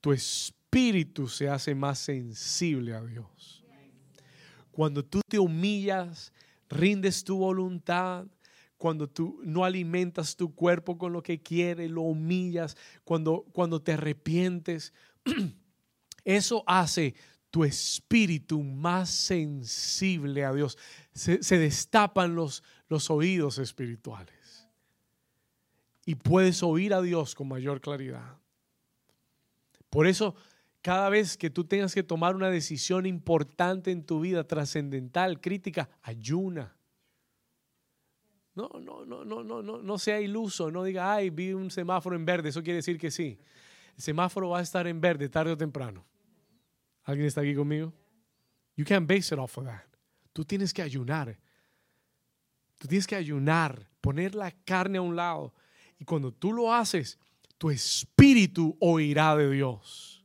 [0.00, 3.64] tu espíritu se hace más sensible a Dios.
[4.72, 6.32] Cuando tú te humillas,
[6.68, 8.26] rindes tu voluntad,
[8.80, 13.92] cuando tú no alimentas tu cuerpo con lo que quiere, lo humillas, cuando, cuando te
[13.92, 14.94] arrepientes,
[16.24, 17.14] eso hace
[17.50, 20.78] tu espíritu más sensible a Dios.
[21.12, 24.66] Se, destapan los, los oídos espirituales
[26.06, 28.38] y puedes oír a Dios con mayor claridad.
[29.90, 30.34] Por eso,
[30.80, 35.90] cada vez que tú tengas que tomar una decisión importante en tu vida, trascendental, crítica,
[36.00, 36.79] ayuna
[38.54, 42.16] no, no, no, no, no, no, no sea iluso, no diga, ay, vi un semáforo
[42.16, 43.38] en verde, eso quiere decir que sí.
[43.96, 46.04] El semáforo va a estar en verde tarde o temprano.
[47.04, 47.92] ¿Alguien está aquí conmigo?
[48.76, 49.84] You can't base it off of that.
[50.32, 51.38] Tú tienes que ayunar.
[52.78, 55.54] Tú tienes que ayunar, poner la carne a un lado.
[55.98, 57.18] Y cuando tú lo haces,
[57.58, 60.24] tu espíritu oirá de Dios.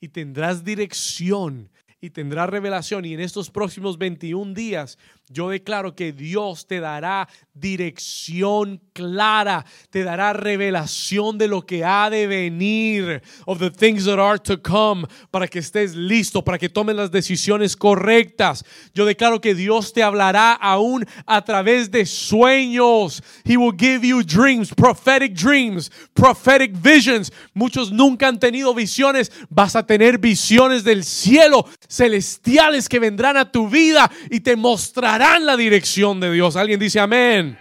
[0.00, 1.70] Y tendrás dirección
[2.00, 3.04] y tendrás revelación.
[3.04, 4.98] Y en estos próximos 21 días
[5.30, 12.08] yo declaro que Dios te dará dirección clara, te dará revelación de lo que ha
[12.08, 16.68] de venir, of the things that are to come, para que estés listo, para que
[16.68, 18.64] tomes las decisiones correctas.
[18.94, 23.22] Yo declaro que Dios te hablará aún a través de sueños.
[23.44, 27.32] He will give you dreams, prophetic dreams, prophetic visions.
[27.54, 33.50] Muchos nunca han tenido visiones, vas a tener visiones del cielo celestiales que vendrán a
[33.50, 36.54] tu vida y te mostrarán la dirección de Dios.
[36.56, 37.58] Alguien dice amén.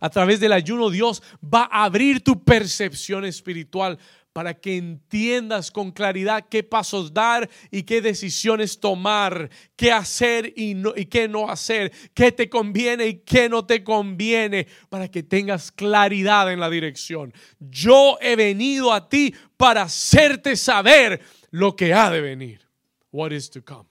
[0.00, 3.98] A través del ayuno Dios va a abrir tu percepción espiritual
[4.32, 10.74] para que entiendas con claridad qué pasos dar y qué decisiones tomar, qué hacer y,
[10.96, 15.70] y qué no hacer, qué te conviene y qué no te conviene, para que tengas
[15.70, 17.32] claridad en la dirección.
[17.60, 21.20] Yo he venido a ti para hacerte saber
[21.50, 22.66] lo que ha de venir.
[23.12, 23.88] What is to come.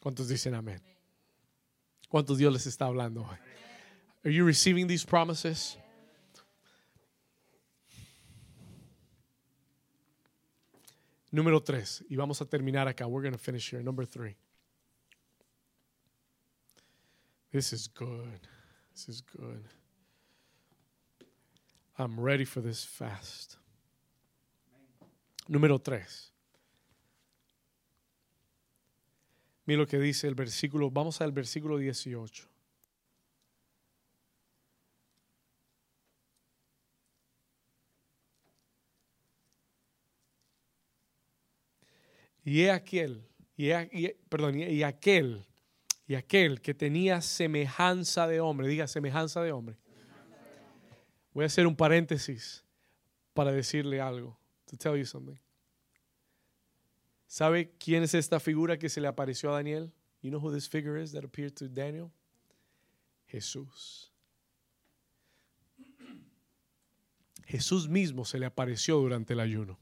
[0.00, 0.91] ¿Cuántos dicen amén?
[2.12, 3.38] ¿Cuántos Dios les está hablando hoy?
[4.22, 5.78] Are you receiving these promises?
[11.32, 13.08] Número tres, y vamos a terminar acá.
[13.08, 13.82] We're going to finish here.
[13.82, 14.36] Number three.
[17.50, 18.46] This is good.
[18.94, 19.64] This is good.
[21.98, 23.56] I'm ready for this fast.
[25.48, 26.31] Número 3.
[29.64, 30.90] Mira lo que dice el versículo.
[30.90, 32.48] Vamos al versículo 18.
[42.44, 43.24] Y aquel,
[43.56, 43.70] y,
[44.28, 45.46] perdón, y aquel,
[46.08, 49.76] y aquel que tenía semejanza de hombre, diga semejanza de hombre.
[51.32, 52.64] Voy a hacer un paréntesis
[53.32, 54.38] para decirle algo.
[54.66, 55.38] To tell you something.
[57.32, 59.90] ¿Sabe quién es esta figura que se le apareció a Daniel?
[60.20, 62.12] You know who this figure is that appeared to Daniel?
[63.26, 64.12] Jesús.
[67.46, 69.78] Jesús mismo se le apareció durante el ayuno.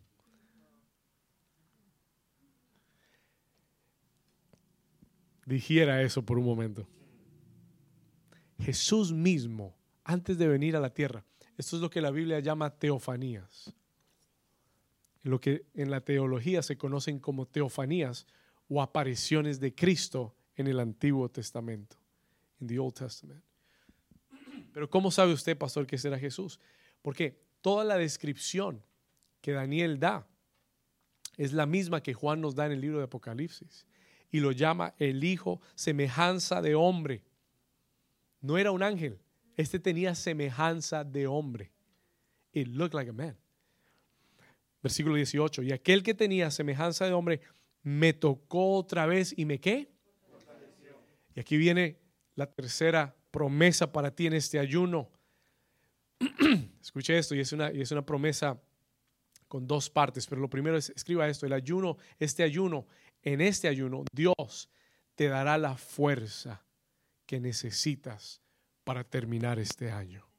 [5.45, 6.87] Dijera eso por un momento.
[8.61, 11.25] Jesús mismo, antes de venir a la tierra,
[11.57, 13.75] esto es lo que la Biblia llama teofanías.
[15.23, 18.27] Lo que en la teología se conocen como teofanías
[18.69, 21.97] o apariciones de Cristo en el Antiguo Testamento,
[22.61, 23.43] en the Old Testament.
[24.73, 26.61] Pero ¿cómo sabe usted, pastor, que será Jesús?
[27.03, 28.83] Porque toda la descripción
[29.41, 30.27] que Daniel da
[31.37, 33.87] es la misma que Juan nos da en el libro de Apocalipsis
[34.31, 37.25] y lo llama el Hijo semejanza de hombre.
[38.41, 39.19] No era un ángel,
[39.57, 41.73] este tenía semejanza de hombre.
[42.53, 43.37] It looked like a man.
[44.83, 45.63] Versículo 18.
[45.63, 47.41] Y aquel que tenía semejanza de hombre
[47.83, 49.91] me tocó otra vez y me qué.
[51.35, 51.99] Y aquí viene
[52.35, 55.11] la tercera promesa para ti en este ayuno.
[56.81, 58.61] Escuche esto y es una, y es una promesa
[59.49, 62.87] con dos partes, pero lo primero es, escriba esto, el ayuno, este ayuno
[63.23, 64.71] en este ayuno, Dios
[65.15, 66.65] te dará la fuerza
[67.27, 68.41] que necesitas
[68.85, 70.30] para terminar este año.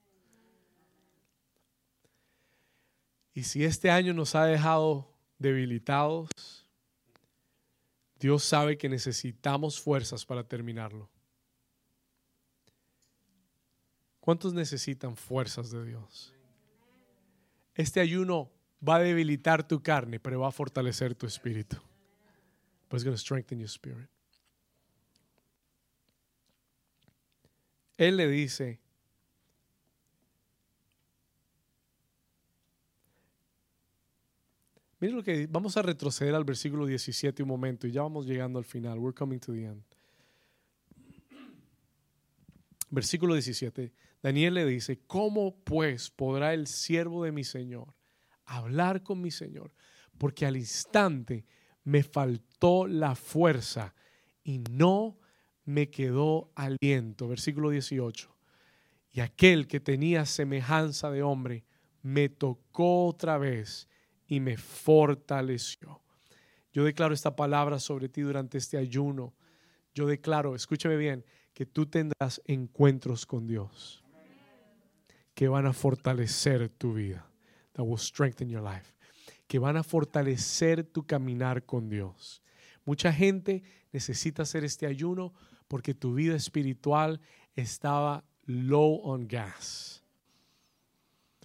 [3.33, 5.07] Y si este año nos ha dejado
[5.37, 6.29] debilitados,
[8.19, 11.09] Dios sabe que necesitamos fuerzas para terminarlo.
[14.19, 16.33] ¿Cuántos necesitan fuerzas de Dios?
[17.73, 18.51] Este ayuno
[18.87, 21.81] va a debilitar tu carne, pero va a fortalecer tu espíritu
[22.91, 24.09] but it's going to strengthen your spirit.
[27.97, 28.79] Él le dice,
[35.01, 38.59] Miren lo que vamos a retroceder al versículo 17 un momento y ya vamos llegando
[38.59, 38.99] al final.
[38.99, 39.83] We're coming to the end.
[42.91, 43.91] Versículo 17.
[44.21, 47.95] Daniel le dice, ¿cómo pues podrá el siervo de mi Señor
[48.45, 49.73] hablar con mi Señor?
[50.19, 51.45] Porque al instante
[51.83, 53.95] me faltó la fuerza
[54.43, 55.17] y no
[55.65, 57.27] me quedó aliento.
[57.27, 58.29] Versículo 18.
[59.13, 61.65] Y aquel que tenía semejanza de hombre
[62.03, 63.87] me tocó otra vez
[64.31, 66.01] y me fortaleció.
[66.71, 69.33] Yo declaro esta palabra sobre ti durante este ayuno.
[69.93, 74.03] Yo declaro, escúchame bien, que tú tendrás encuentros con Dios
[75.33, 77.27] que van a fortalecer tu vida.
[77.73, 78.93] That will strengthen your life
[79.51, 82.41] que van a fortalecer tu caminar con Dios.
[82.85, 85.33] Mucha gente necesita hacer este ayuno
[85.67, 87.19] porque tu vida espiritual
[87.53, 90.00] estaba low on gas.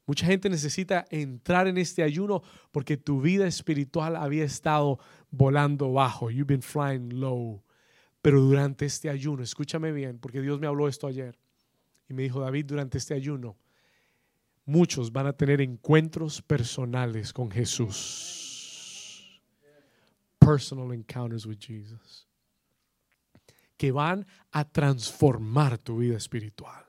[0.07, 5.01] Mucha gente necesita entrar en este ayuno porque tu vida espiritual había estado
[5.31, 6.31] volando bajo.
[6.31, 7.65] You've been flying low.
[8.23, 11.39] Pero durante este ayuno, escúchame bien, porque Dios me habló esto ayer.
[12.09, 13.57] Y me dijo, David, durante este ayuno,
[14.65, 19.43] muchos van a tener encuentros personales con Jesús.
[20.39, 22.29] Personal encounters with Jesus.
[23.77, 26.86] Que van a transformar tu vida espiritual.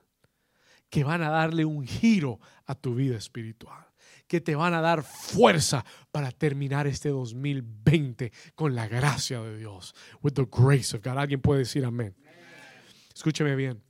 [0.90, 3.86] Que van a darle un giro a tu vida espiritual.
[4.26, 9.94] Que te van a dar fuerza para terminar este 2020 con la gracia de Dios.
[10.22, 11.18] With the grace of God.
[11.18, 12.14] Alguien puede decir amén.
[13.14, 13.82] Escúcheme bien.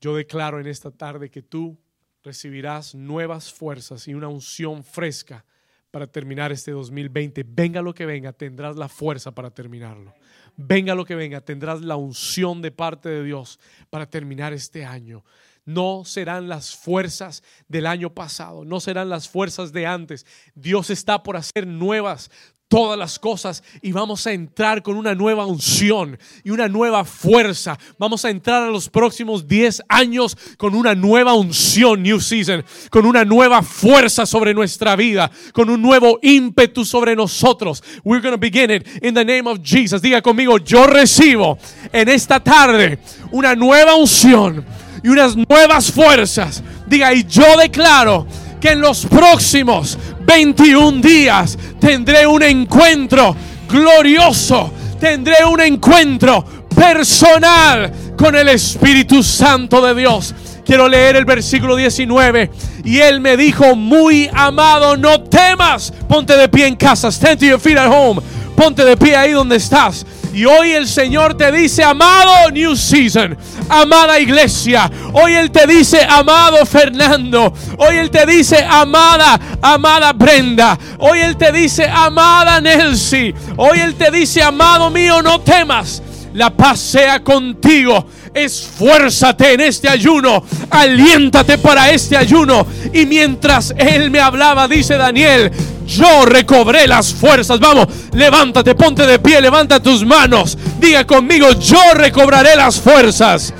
[0.00, 1.78] Yo declaro en esta tarde que tú
[2.24, 5.44] recibirás nuevas fuerzas y una unción fresca
[5.92, 7.44] para terminar este 2020.
[7.46, 10.12] Venga lo que venga, tendrás la fuerza para terminarlo.
[10.56, 13.58] Venga lo que venga, tendrás la unción de parte de Dios
[13.90, 15.24] para terminar este año.
[15.64, 20.26] No serán las fuerzas del año pasado, no serán las fuerzas de antes.
[20.54, 22.30] Dios está por hacer nuevas
[22.72, 27.78] todas las cosas y vamos a entrar con una nueva unción y una nueva fuerza.
[27.98, 33.04] Vamos a entrar a los próximos 10 años con una nueva unción, New Season, con
[33.04, 37.84] una nueva fuerza sobre nuestra vida, con un nuevo ímpetu sobre nosotros.
[38.04, 40.00] We're going to begin it in the name of Jesus.
[40.00, 41.58] Diga conmigo, yo recibo
[41.92, 42.98] en esta tarde
[43.32, 44.64] una nueva unción
[45.04, 46.62] y unas nuevas fuerzas.
[46.86, 48.26] Diga, y yo declaro
[48.62, 53.34] que en los próximos 21 días tendré un encuentro
[53.68, 56.44] glorioso, tendré un encuentro
[56.74, 60.34] personal con el Espíritu Santo de Dios.
[60.64, 62.50] Quiero leer el versículo 19.
[62.84, 65.92] Y él me dijo, muy amado, no temas.
[66.08, 67.10] Ponte de pie en casa.
[67.10, 68.20] Stand to your feet at home.
[68.56, 70.06] Ponte de pie ahí donde estás.
[70.32, 73.36] Y hoy el Señor te dice, amado New Season,
[73.68, 74.90] amada iglesia.
[75.12, 77.52] Hoy Él te dice, amado Fernando.
[77.76, 80.78] Hoy Él te dice, amada, amada Brenda.
[80.98, 83.34] Hoy Él te dice, amada Nelsie.
[83.56, 86.02] Hoy Él te dice, amado mío, no temas.
[86.34, 88.06] La paz sea contigo.
[88.32, 90.44] Esfuérzate en este ayuno.
[90.70, 92.66] Aliéntate para este ayuno.
[92.92, 95.50] Y mientras Él me hablaba, dice Daniel,
[95.86, 97.60] yo recobré las fuerzas.
[97.60, 100.56] Vamos, levántate, ponte de pie, levanta tus manos.
[100.78, 103.52] Diga conmigo, yo recobraré las fuerzas.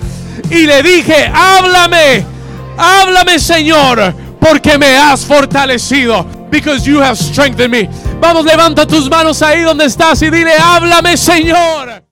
[0.50, 2.24] Y le dije, háblame,
[2.76, 6.26] háblame Señor, porque me has fortalecido.
[6.50, 7.88] Because you have strengthened me.
[8.20, 12.02] Vamos, levanta tus manos ahí donde estás y dile, háblame Señor.